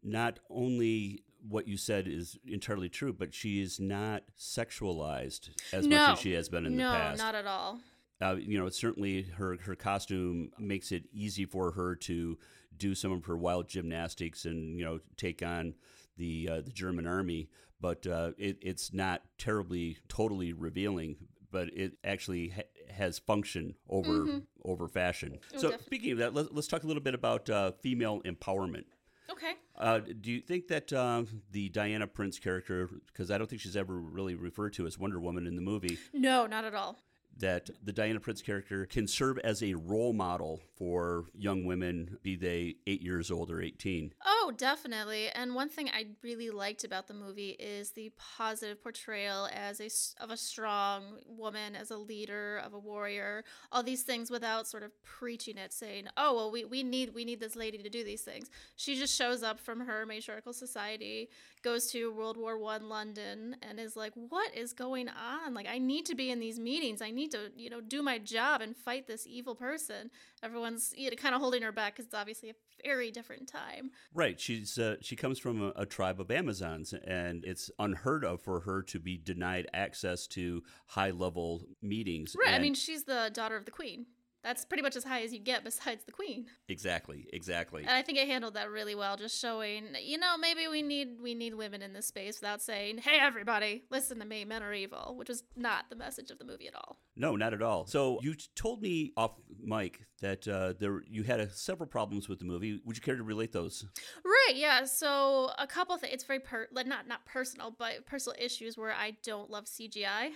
not 0.04 0.40
only 0.50 1.24
what 1.48 1.68
you 1.68 1.78
said 1.78 2.08
is 2.08 2.38
entirely 2.46 2.90
true, 2.90 3.14
but 3.14 3.34
she 3.34 3.62
is 3.62 3.80
not 3.80 4.24
sexualized 4.40 5.50
as 5.74 5.88
no, 5.88 5.98
much 5.98 6.14
as 6.14 6.20
she 6.20 6.34
has 6.34 6.50
been 6.50 6.66
in 6.66 6.78
no, 6.78 6.92
the 6.92 6.98
past. 6.98 7.18
No, 7.18 7.24
not 7.26 7.36
at 7.36 7.48
all. 7.48 7.80
uh, 8.22 8.36
you 8.36 8.60
know, 8.60 8.70
certainly 8.70 9.24
her 9.38 9.58
her 9.64 9.76
costume 9.76 10.52
makes 10.60 10.92
it 10.92 11.04
easy 11.12 11.46
for 11.46 11.72
her 11.72 11.96
to 11.96 12.38
do 12.78 12.96
some 12.96 13.12
of 13.12 13.26
her 13.26 13.38
wild 13.38 13.68
gymnastics 13.68 14.46
and 14.46 14.78
you 14.78 14.86
know 14.86 15.00
take 15.18 15.44
on 15.44 15.74
the 16.18 16.50
uh, 16.52 16.62
the 16.62 16.72
German 16.72 17.08
army, 17.08 17.50
but 17.82 18.06
uh, 18.08 18.32
it, 18.38 18.58
it's 18.62 18.94
not 18.94 19.24
terribly 19.38 19.98
totally 20.08 20.54
revealing. 20.54 21.16
But 21.52 21.68
it 21.76 21.98
actually 22.06 22.48
ha- 22.50 22.62
has 22.96 23.20
function 23.20 23.76
over 23.90 24.42
over 24.64 24.88
fashion. 24.88 25.40
so 25.50 25.56
Mm-hmm. 25.56 25.56
definitely. 25.64 25.86
speaking 25.86 26.12
of 26.14 26.18
that, 26.20 26.34
let's, 26.34 26.48
let's 26.54 26.68
talk 26.68 26.84
a 26.86 26.88
little 26.88 27.04
bit 27.04 27.14
about 27.14 27.50
uh, 27.50 27.72
female 27.82 28.22
empowerment. 28.22 28.86
Okay. 29.30 29.54
Uh, 29.78 30.00
do 30.00 30.32
you 30.32 30.40
think 30.40 30.68
that 30.70 30.94
um, 30.94 31.42
the 31.52 31.68
Diana 31.70 32.08
Prince 32.08 32.40
character, 32.40 32.90
because 33.08 33.32
I 33.32 33.38
don't 33.38 33.50
think 33.50 33.62
she's 33.62 33.76
ever 33.76 33.98
really 34.00 34.36
referred 34.36 34.72
to 34.74 34.86
as 34.88 34.98
Wonder 34.98 35.20
Woman 35.20 35.46
in 35.48 35.56
the 35.58 35.62
movie, 35.62 35.98
No, 36.14 36.46
not 36.48 36.64
at 36.64 36.74
all. 36.76 36.98
That 37.40 37.70
the 37.84 37.92
Diana 37.92 38.20
Prince 38.20 38.42
character 38.42 38.86
can 38.86 39.08
serve 39.08 39.40
as 39.40 39.64
a 39.64 39.74
role 39.74 40.14
model 40.14 40.62
for 40.78 41.26
young 41.34 41.66
women, 41.66 42.18
be 42.24 42.36
they 42.36 42.76
eight 42.88 43.02
years 43.02 43.32
old 43.32 43.52
or 43.52 43.62
18. 43.62 44.14
Oh, 44.26 44.52
definitely. 44.58 45.30
And 45.30 45.54
one 45.54 45.70
thing 45.70 45.90
I 45.94 46.08
really 46.24 46.50
liked 46.50 46.84
about 46.84 47.08
the 47.08 47.14
movie 47.14 47.52
is 47.52 47.92
the 47.92 48.12
positive 48.18 48.82
portrayal 48.82 49.48
as 49.54 49.80
a 49.80 49.90
of 50.24 50.32
a 50.32 50.38
strong 50.38 51.20
woman, 51.28 51.76
as 51.76 51.92
a 51.92 51.98
leader, 51.98 52.62
of 52.66 52.74
a 52.74 52.80
warrior. 52.80 53.44
All 53.72 53.84
these 53.84 54.04
things 54.04 54.30
without 54.32 54.68
sort 54.68 54.84
of 54.84 54.92
preaching 55.04 55.58
it, 55.58 55.74
saying, 55.74 56.08
"Oh, 56.18 56.36
well, 56.36 56.52
we, 56.52 56.66
we 56.66 56.84
need 56.84 57.14
we 57.14 57.26
need 57.26 57.40
this 57.40 57.56
lady 57.56 57.78
to 57.80 57.90
do 57.90 58.04
these 58.04 58.22
things." 58.22 58.50
She 58.76 58.96
just 58.96 59.16
shows 59.16 59.44
up 59.44 59.60
from 59.60 59.82
her 59.82 60.06
matriarchal 60.06 60.54
society, 60.54 61.30
goes 61.62 61.92
to 61.92 62.12
World 62.12 62.38
War 62.38 62.58
One 62.58 62.90
London, 62.90 63.56
and 63.62 63.80
is 63.80 63.96
like, 63.96 64.14
"What 64.16 64.56
is 64.56 64.74
going 64.74 65.10
on? 65.10 65.54
Like, 65.54 65.68
I 65.68 65.78
need 65.78 66.06
to 66.08 66.16
be 66.16 66.32
in 66.32 66.40
these 66.40 66.60
meetings. 66.60 67.02
I 67.02 67.12
need 67.12 67.21
to, 67.30 67.52
you 67.56 67.70
know, 67.70 67.82
do 67.82 68.02
my 68.02 68.18
job 68.18 68.62
and 68.62 68.76
fight 68.76 69.08
this 69.08 69.26
evil 69.28 69.56
person." 69.56 70.10
Everyone's 70.44 70.94
you 70.96 71.10
know, 71.10 71.16
kind 71.16 71.36
of 71.36 71.42
holding 71.42 71.62
her 71.64 71.72
back 71.72 71.94
because 71.94 72.06
it's 72.06 72.16
obviously 72.16 72.50
a 72.50 72.54
very 72.84 73.12
different 73.12 73.48
time. 73.48 73.92
Right. 74.14 74.40
She's 74.40 74.78
uh, 74.78 74.96
she 75.02 75.16
comes 75.16 75.40
from 75.40 75.62
a, 75.62 75.74
a 75.76 75.86
tribe 75.86 76.20
of 76.20 76.32
Amazons, 76.32 76.94
and 77.06 77.44
it's 77.46 77.70
unheard 77.80 78.26
of 78.26 78.42
for 78.42 78.62
her 78.62 78.82
to 78.84 79.00
be 79.00 79.18
denied 79.18 79.68
access 79.74 80.28
to 80.28 80.64
high 80.88 81.12
level 81.12 81.64
meetings. 81.82 82.36
Right. 82.38 82.54
I 82.54 82.60
mean, 82.60 82.74
she's 82.74 83.04
the 83.04 83.32
daughter 83.34 83.56
of 83.56 83.66
the 83.66 83.72
queen. 83.72 84.06
That's 84.44 84.66
pretty 84.66 84.82
much 84.82 84.96
as 84.96 85.04
high 85.04 85.22
as 85.22 85.34
you 85.34 85.40
get 85.40 85.64
besides 85.64 86.04
the 86.06 86.12
queen. 86.12 86.48
exactly, 86.68 87.28
exactly. 87.32 87.82
And 87.82 87.92
I 87.92 88.02
think 88.02 88.18
it 88.18 88.28
handled 88.28 88.56
that 88.56 88.70
really 88.72 88.96
well, 88.96 89.18
just 89.18 89.40
showing, 89.40 89.90
you 90.02 90.18
know, 90.18 90.38
maybe 90.38 90.68
we 90.68 90.82
need 90.82 91.20
we 91.22 91.36
need 91.36 91.56
women 91.56 91.82
in 91.82 91.94
this 91.94 92.08
space 92.08 92.40
without 92.40 92.62
saying, 92.62 93.00
"Hey 93.00 93.18
everybody, 93.20 93.84
listen 93.90 94.20
to 94.20 94.26
me, 94.26 94.46
men 94.46 94.64
are 94.64 94.74
evil," 94.74 95.16
which 95.18 95.30
was 95.30 95.44
not 95.56 95.90
the 95.90 95.96
message 95.96 96.32
of 96.32 96.40
the 96.40 96.46
movie 96.46 96.68
at 96.68 96.76
all. 96.76 96.98
No, 97.16 97.36
not 97.36 97.54
at 97.54 97.62
all. 97.62 97.86
So 97.86 98.20
you 98.22 98.36
told 98.56 98.82
me 98.82 99.12
off 99.16 99.32
mic 99.64 100.02
that 100.22 100.48
uh, 100.48 100.74
there 100.80 101.04
you 101.08 101.24
had 101.24 101.40
uh, 101.40 101.48
several 101.52 101.88
problems 101.88 102.28
with 102.28 102.40
the 102.40 102.46
movie. 102.46 102.80
Would 102.86 102.96
you 102.96 103.02
care 103.02 103.16
to 103.16 103.24
relate 103.24 103.52
those? 103.52 103.86
Right, 104.24 104.56
yeah. 104.56 104.86
So 104.86 105.52
a 105.58 105.68
couple 105.68 105.96
of 105.96 106.02
things. 106.02 106.14
It's 106.14 106.24
very 106.24 106.40
per 106.40 106.68
like 106.72 106.88
not 106.88 107.08
not 107.08 107.26
personal, 107.26 107.76
but 107.78 108.06
personal 108.06 108.36
issues 108.40 108.78
where 108.78 108.92
I 108.92 109.18
don't 109.24 109.50
love 109.50 109.66
CGI. 109.66 110.32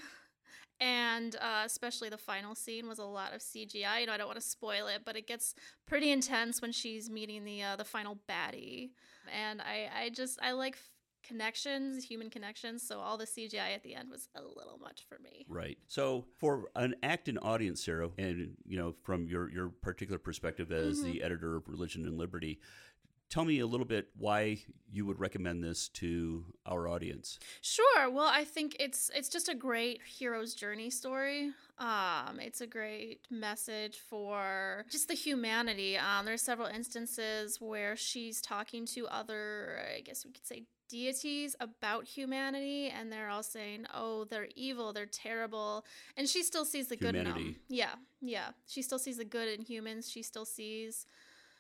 And 0.80 1.36
uh, 1.38 1.64
especially 1.66 2.10
the 2.10 2.18
final 2.18 2.54
scene 2.54 2.88
was 2.88 3.00
a 3.00 3.06
lot 3.06 3.34
of 3.34 3.42
CGI. 3.42 4.02
You 4.02 4.08
know, 4.08 4.14
I 4.14 4.18
don't 4.18 4.28
want 4.28 4.40
to 4.40 4.46
spoil 4.46 4.88
it, 4.88 5.04
but 5.06 5.16
it 5.16 5.26
gets 5.26 5.56
pretty 5.88 6.12
intense 6.12 6.62
when 6.62 6.74
she's 6.74 7.10
meeting 7.10 7.46
the 7.46 7.64
uh, 7.64 7.76
the 7.78 7.86
final 7.86 8.20
baddie. 8.30 8.92
And 9.34 9.62
I, 9.62 9.90
I 10.04 10.10
just 10.10 10.38
I 10.42 10.52
like 10.52 10.74
f- 10.74 10.90
connections, 11.26 12.04
human 12.04 12.30
connections. 12.30 12.86
So 12.86 13.00
all 13.00 13.18
the 13.18 13.26
CGI 13.26 13.74
at 13.74 13.84
the 13.84 13.96
end 13.96 14.10
was 14.10 14.28
a 14.36 14.42
little 14.42 14.78
much 14.82 15.06
for 15.08 15.18
me. 15.20 15.46
Right. 15.48 15.78
So 15.88 16.26
for 16.40 16.66
an 16.76 16.96
Acton 17.04 17.38
audience, 17.38 17.84
Sarah, 17.84 18.10
and 18.18 18.56
you 18.66 18.78
know, 18.78 18.96
from 19.04 19.28
your 19.28 19.50
your 19.50 19.70
particular 19.70 20.20
perspective 20.20 20.72
as 20.72 21.02
the 21.02 21.24
editor 21.24 21.56
of 21.56 21.68
Religion 21.68 22.06
and 22.06 22.18
Liberty, 22.18 22.60
tell 23.36 23.44
me 23.44 23.60
a 23.60 23.68
little 23.68 23.86
bit 23.86 24.08
why 24.18 24.58
you 24.90 25.06
would 25.06 25.20
recommend 25.20 25.62
this 25.62 25.90
to 25.90 26.46
our 26.66 26.88
audience. 26.88 27.38
Sure. 27.62 28.10
Well, 28.10 28.30
I 28.34 28.46
think 28.46 28.78
it's 28.80 29.12
it's 29.14 29.28
just 29.28 29.50
a 29.50 29.54
great 29.54 30.00
hero's 30.18 30.54
journey 30.54 30.90
story. 30.90 31.52
Um, 31.78 32.40
it's 32.40 32.62
a 32.62 32.68
great 32.68 33.20
message 33.30 33.98
for 34.10 34.86
just 34.90 35.10
the 35.10 35.16
humanity. 35.16 35.98
Um, 35.98 36.26
there's 36.26 36.42
several 36.42 36.70
instances 36.70 37.60
where 37.60 37.98
she's 37.98 38.42
talking 38.42 38.86
to 38.88 39.06
other, 39.08 39.82
I 39.98 40.00
guess 40.00 40.24
we 40.26 40.32
could 40.32 40.48
say, 40.48 40.64
deities 40.88 41.58
about 41.60 42.06
humanity, 42.06 42.88
and 42.88 43.12
they're 43.12 43.30
all 43.30 43.44
saying, 43.44 43.86
"Oh, 43.94 44.24
they're 44.24 44.48
evil, 44.56 44.94
they're 44.94 45.06
terrible," 45.08 45.84
and 46.16 46.30
she 46.30 46.42
still 46.42 46.64
sees 46.64 46.88
the 46.88 46.96
good 46.96 47.16
in 47.16 47.26
Humanity. 47.26 47.52
them. 47.52 47.60
Yeah, 47.68 47.96
yeah. 48.22 48.50
She 48.66 48.82
still 48.82 49.00
sees 49.00 49.18
the 49.18 49.26
good 49.26 49.50
in 49.50 49.66
humans. 49.66 50.10
She 50.10 50.24
still 50.24 50.46
sees 50.46 51.06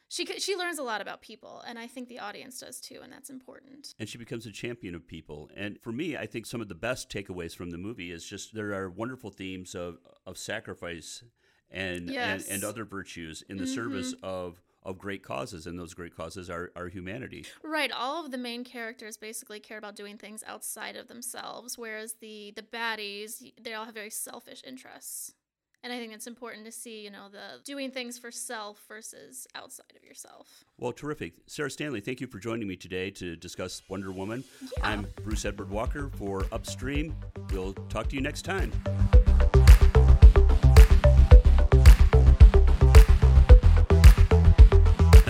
she 0.08 0.26
she 0.26 0.56
learns 0.56 0.78
a 0.78 0.84
lot 0.84 1.02
about 1.02 1.22
people, 1.22 1.64
and 1.68 1.80
I 1.80 1.88
think 1.88 2.10
the 2.10 2.20
audience 2.20 2.60
does 2.60 2.80
too, 2.80 3.00
and 3.04 3.12
that's 3.12 3.30
important. 3.30 3.96
And 4.00 4.08
she 4.08 4.18
becomes 4.18 4.46
a 4.46 4.52
champion 4.52 4.96
of 4.96 5.08
people. 5.08 5.50
And 5.56 5.80
for 5.82 5.92
me, 5.92 6.16
I 6.16 6.26
think 6.26 6.46
some 6.46 6.62
of 6.62 6.68
the 6.68 6.76
best 6.76 7.10
takeaways 7.10 7.56
from 7.56 7.72
the 7.72 7.78
movie 7.78 8.12
is 8.12 8.26
just 8.26 8.54
there 8.54 8.74
are 8.74 8.90
wonderful 8.90 9.32
themes 9.32 9.76
of 9.76 9.98
of 10.26 10.38
sacrifice 10.38 11.24
and 11.72 12.10
Yes. 12.10 12.46
and, 12.46 12.56
and 12.56 12.64
other 12.64 12.86
virtues 12.86 13.44
in 13.50 13.58
the 13.58 13.64
mm-hmm. 13.64 13.74
service 13.74 14.14
of 14.22 14.62
of 14.84 15.00
great 15.00 15.24
causes, 15.24 15.66
and 15.66 15.80
those 15.80 15.96
great 15.96 16.16
causes 16.16 16.48
are, 16.48 16.72
are 16.76 16.88
humanity. 16.88 17.44
Right, 17.64 17.92
all 17.92 18.24
of 18.24 18.32
the 18.32 18.38
main 18.38 18.64
characters 18.64 19.18
basically 19.18 19.60
care 19.60 19.80
about 19.80 19.96
doing 19.96 20.16
things 20.16 20.44
outside 20.46 20.96
of 20.96 21.08
themselves, 21.08 21.76
whereas 21.76 22.14
the 22.22 22.54
the 22.56 22.62
baddies 22.62 23.52
they 23.60 23.74
all 23.74 23.86
have 23.86 23.96
very 23.96 24.12
selfish 24.12 24.62
interests. 24.66 25.34
And 25.86 25.94
I 25.94 26.00
think 26.00 26.14
it's 26.14 26.26
important 26.26 26.66
to 26.66 26.72
see, 26.72 27.04
you 27.04 27.12
know, 27.12 27.28
the 27.32 27.64
doing 27.64 27.92
things 27.92 28.18
for 28.18 28.32
self 28.32 28.82
versus 28.88 29.46
outside 29.54 29.94
of 29.96 30.04
yourself. 30.04 30.66
Well, 30.80 30.92
terrific. 30.92 31.34
Sarah 31.46 31.70
Stanley, 31.70 32.02
thank 32.02 32.20
you 32.20 32.26
for 32.26 32.40
joining 32.40 32.68
me 32.68 32.76
today 32.76 33.12
to 33.12 33.36
discuss 33.36 33.84
Wonder 33.88 34.12
Woman. 34.12 34.44
Yeah. 34.64 34.68
I'm 34.82 35.08
Bruce 35.24 35.46
Edward 35.46 35.70
Walker 35.70 36.10
for 36.18 36.48
Upstream. 36.52 37.16
We'll 37.52 37.74
talk 37.88 38.10
to 38.10 38.16
you 38.16 38.22
next 38.22 38.46
time. 38.46 38.72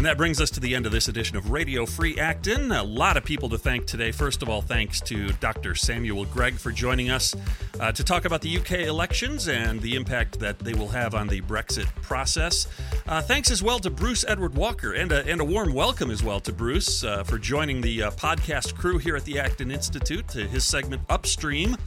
And 0.05 0.11
that 0.11 0.17
brings 0.17 0.39
us 0.39 0.51
to 0.51 0.59
the 0.59 0.75
end 0.75 0.85
of 0.85 0.91
this 0.91 1.07
edition 1.07 1.35
of 1.35 1.49
Radio 1.49 1.83
Free 1.83 2.19
Acton. 2.19 2.71
A 2.71 2.83
lot 2.83 3.17
of 3.17 3.23
people 3.23 3.49
to 3.49 3.57
thank 3.57 3.87
today. 3.87 4.11
First 4.11 4.43
of 4.43 4.49
all, 4.49 4.61
thanks 4.61 5.01
to 5.01 5.29
Dr. 5.39 5.73
Samuel 5.73 6.25
Gregg 6.25 6.59
for 6.59 6.71
joining 6.71 7.09
us 7.09 7.35
uh, 7.79 7.91
to 7.91 8.03
talk 8.03 8.25
about 8.25 8.41
the 8.41 8.55
UK 8.55 8.81
elections 8.81 9.47
and 9.47 9.81
the 9.81 9.95
impact 9.95 10.37
that 10.37 10.59
they 10.59 10.75
will 10.75 10.89
have 10.89 11.15
on 11.15 11.27
the 11.27 11.41
Brexit 11.41 11.87
process. 12.03 12.67
Uh, 13.07 13.19
thanks 13.19 13.49
as 13.49 13.63
well 13.63 13.79
to 13.79 13.89
Bruce 13.89 14.23
Edward 14.27 14.53
Walker, 14.53 14.93
and 14.93 15.11
a, 15.11 15.25
and 15.25 15.41
a 15.41 15.43
warm 15.43 15.73
welcome 15.73 16.11
as 16.11 16.21
well 16.21 16.39
to 16.41 16.53
Bruce 16.53 17.03
uh, 17.03 17.23
for 17.23 17.39
joining 17.39 17.81
the 17.81 18.03
uh, 18.03 18.11
podcast 18.11 18.75
crew 18.75 18.99
here 18.99 19.15
at 19.15 19.25
the 19.25 19.39
Acton 19.39 19.71
Institute 19.71 20.27
to 20.27 20.47
his 20.47 20.63
segment 20.63 21.01
Upstream 21.09 21.77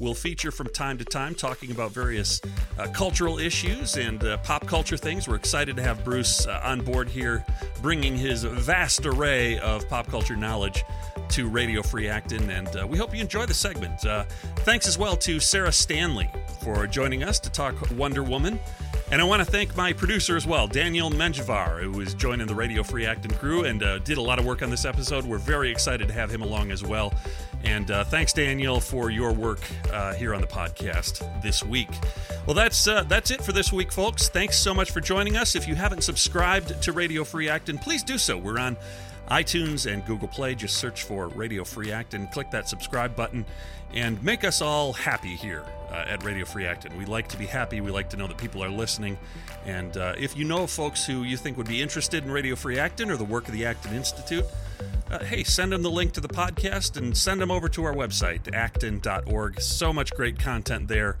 will 0.00 0.14
feature 0.14 0.50
from 0.50 0.66
time 0.70 0.98
to 0.98 1.04
time 1.04 1.34
talking 1.34 1.70
about 1.70 1.92
various 1.92 2.40
uh, 2.78 2.88
cultural 2.88 3.38
issues 3.38 3.96
and 3.96 4.24
uh, 4.24 4.38
pop 4.38 4.66
culture 4.66 4.96
things. 4.96 5.28
We're 5.28 5.36
excited 5.36 5.76
to 5.76 5.82
have 5.82 6.04
Bruce 6.04 6.46
uh, 6.46 6.60
on 6.64 6.80
board 6.80 7.08
here, 7.08 7.44
bringing 7.82 8.16
his 8.16 8.42
vast 8.42 9.06
array 9.06 9.58
of 9.60 9.88
pop 9.88 10.08
culture 10.08 10.36
knowledge 10.36 10.82
to 11.28 11.48
Radio 11.48 11.82
Free 11.82 12.08
Acton, 12.08 12.50
and 12.50 12.68
uh, 12.76 12.86
we 12.86 12.98
hope 12.98 13.14
you 13.14 13.20
enjoy 13.20 13.46
the 13.46 13.54
segment. 13.54 14.04
Uh, 14.04 14.24
thanks 14.60 14.88
as 14.88 14.98
well 14.98 15.16
to 15.18 15.38
Sarah 15.38 15.70
Stanley 15.70 16.28
for 16.64 16.86
joining 16.88 17.22
us 17.22 17.38
to 17.40 17.50
talk 17.50 17.76
Wonder 17.92 18.24
Woman. 18.24 18.58
And 19.12 19.20
I 19.20 19.24
want 19.24 19.44
to 19.44 19.50
thank 19.50 19.76
my 19.76 19.92
producer 19.92 20.36
as 20.36 20.46
well, 20.46 20.68
Daniel 20.68 21.10
Menjivar, 21.10 21.82
who 21.82 22.00
is 22.00 22.14
joining 22.14 22.46
the 22.46 22.54
Radio 22.54 22.84
Free 22.84 23.06
Acton 23.06 23.32
crew 23.32 23.64
and 23.64 23.82
uh, 23.82 23.98
did 23.98 24.18
a 24.18 24.22
lot 24.22 24.38
of 24.38 24.44
work 24.44 24.62
on 24.62 24.70
this 24.70 24.84
episode. 24.84 25.24
We're 25.24 25.38
very 25.38 25.68
excited 25.70 26.06
to 26.06 26.14
have 26.14 26.30
him 26.30 26.42
along 26.42 26.70
as 26.70 26.84
well. 26.84 27.12
And 27.64 27.90
uh, 27.90 28.04
thanks, 28.04 28.32
Daniel, 28.32 28.80
for 28.80 29.10
your 29.10 29.32
work 29.32 29.60
uh, 29.92 30.14
here 30.14 30.34
on 30.34 30.40
the 30.40 30.46
podcast 30.46 31.42
this 31.42 31.62
week. 31.62 31.90
Well, 32.46 32.54
that's 32.54 32.88
uh, 32.88 33.04
that's 33.04 33.30
it 33.30 33.42
for 33.42 33.52
this 33.52 33.72
week, 33.72 33.92
folks. 33.92 34.28
Thanks 34.28 34.56
so 34.56 34.72
much 34.72 34.90
for 34.90 35.00
joining 35.00 35.36
us. 35.36 35.54
If 35.54 35.68
you 35.68 35.74
haven't 35.74 36.02
subscribed 36.02 36.82
to 36.82 36.92
Radio 36.92 37.22
Free 37.24 37.48
Acton, 37.48 37.78
please 37.78 38.02
do 38.02 38.18
so. 38.18 38.36
We're 38.36 38.58
on 38.58 38.76
iTunes 39.30 39.90
and 39.90 40.04
Google 40.04 40.28
Play. 40.28 40.54
Just 40.54 40.76
search 40.76 41.04
for 41.04 41.28
Radio 41.28 41.64
Free 41.64 41.92
Acton, 41.92 42.26
click 42.28 42.50
that 42.50 42.68
subscribe 42.68 43.14
button, 43.14 43.44
and 43.94 44.22
make 44.22 44.44
us 44.44 44.60
all 44.60 44.92
happy 44.92 45.36
here 45.36 45.64
uh, 45.90 46.04
at 46.06 46.24
Radio 46.24 46.44
Free 46.44 46.66
Acton. 46.66 46.96
We 46.96 47.04
like 47.04 47.28
to 47.28 47.36
be 47.36 47.46
happy. 47.46 47.80
We 47.80 47.90
like 47.90 48.10
to 48.10 48.16
know 48.16 48.26
that 48.26 48.38
people 48.38 48.62
are 48.62 48.68
listening. 48.68 49.18
And 49.66 49.96
uh, 49.96 50.14
if 50.18 50.36
you 50.36 50.44
know 50.44 50.66
folks 50.66 51.06
who 51.06 51.22
you 51.22 51.36
think 51.36 51.56
would 51.56 51.68
be 51.68 51.82
interested 51.82 52.24
in 52.24 52.30
Radio 52.30 52.56
Free 52.56 52.78
Acton 52.78 53.10
or 53.10 53.16
the 53.16 53.24
work 53.24 53.46
of 53.48 53.54
the 53.54 53.66
Acton 53.66 53.94
Institute, 53.94 54.44
uh, 55.10 55.18
hey, 55.24 55.42
send 55.42 55.72
them 55.72 55.82
the 55.82 55.90
link 55.90 56.12
to 56.12 56.20
the 56.20 56.28
podcast 56.28 56.96
and 56.96 57.16
send 57.16 57.40
them 57.40 57.50
over 57.50 57.68
to 57.68 57.84
our 57.84 57.94
website, 57.94 58.52
acton.org. 58.54 59.60
So 59.60 59.92
much 59.92 60.12
great 60.12 60.38
content 60.38 60.88
there. 60.88 61.16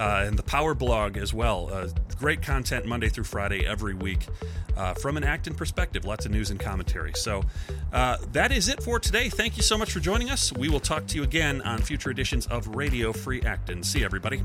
Uh, 0.00 0.24
and 0.26 0.38
the 0.38 0.42
Power 0.42 0.74
blog 0.74 1.18
as 1.18 1.34
well. 1.34 1.68
Uh, 1.70 1.88
great 2.16 2.40
content 2.40 2.86
Monday 2.86 3.10
through 3.10 3.24
Friday 3.24 3.66
every 3.66 3.92
week 3.92 4.26
uh, 4.74 4.94
from 4.94 5.18
an 5.18 5.24
Acton 5.24 5.54
perspective. 5.54 6.06
Lots 6.06 6.24
of 6.24 6.32
news 6.32 6.50
and 6.50 6.58
commentary. 6.58 7.12
So 7.14 7.42
uh, 7.92 8.16
that 8.32 8.50
is 8.50 8.68
it 8.68 8.82
for 8.82 8.98
today. 8.98 9.28
Thank 9.28 9.58
you 9.58 9.62
so 9.62 9.76
much 9.76 9.92
for 9.92 10.00
joining 10.00 10.30
us. 10.30 10.54
We 10.54 10.70
will 10.70 10.80
talk 10.80 11.06
to 11.08 11.16
you 11.16 11.22
again 11.22 11.60
on 11.62 11.82
future 11.82 12.10
editions 12.10 12.46
of 12.46 12.74
Radio 12.74 13.12
Free 13.12 13.42
Acton. 13.42 13.82
See 13.82 14.02
everybody. 14.02 14.42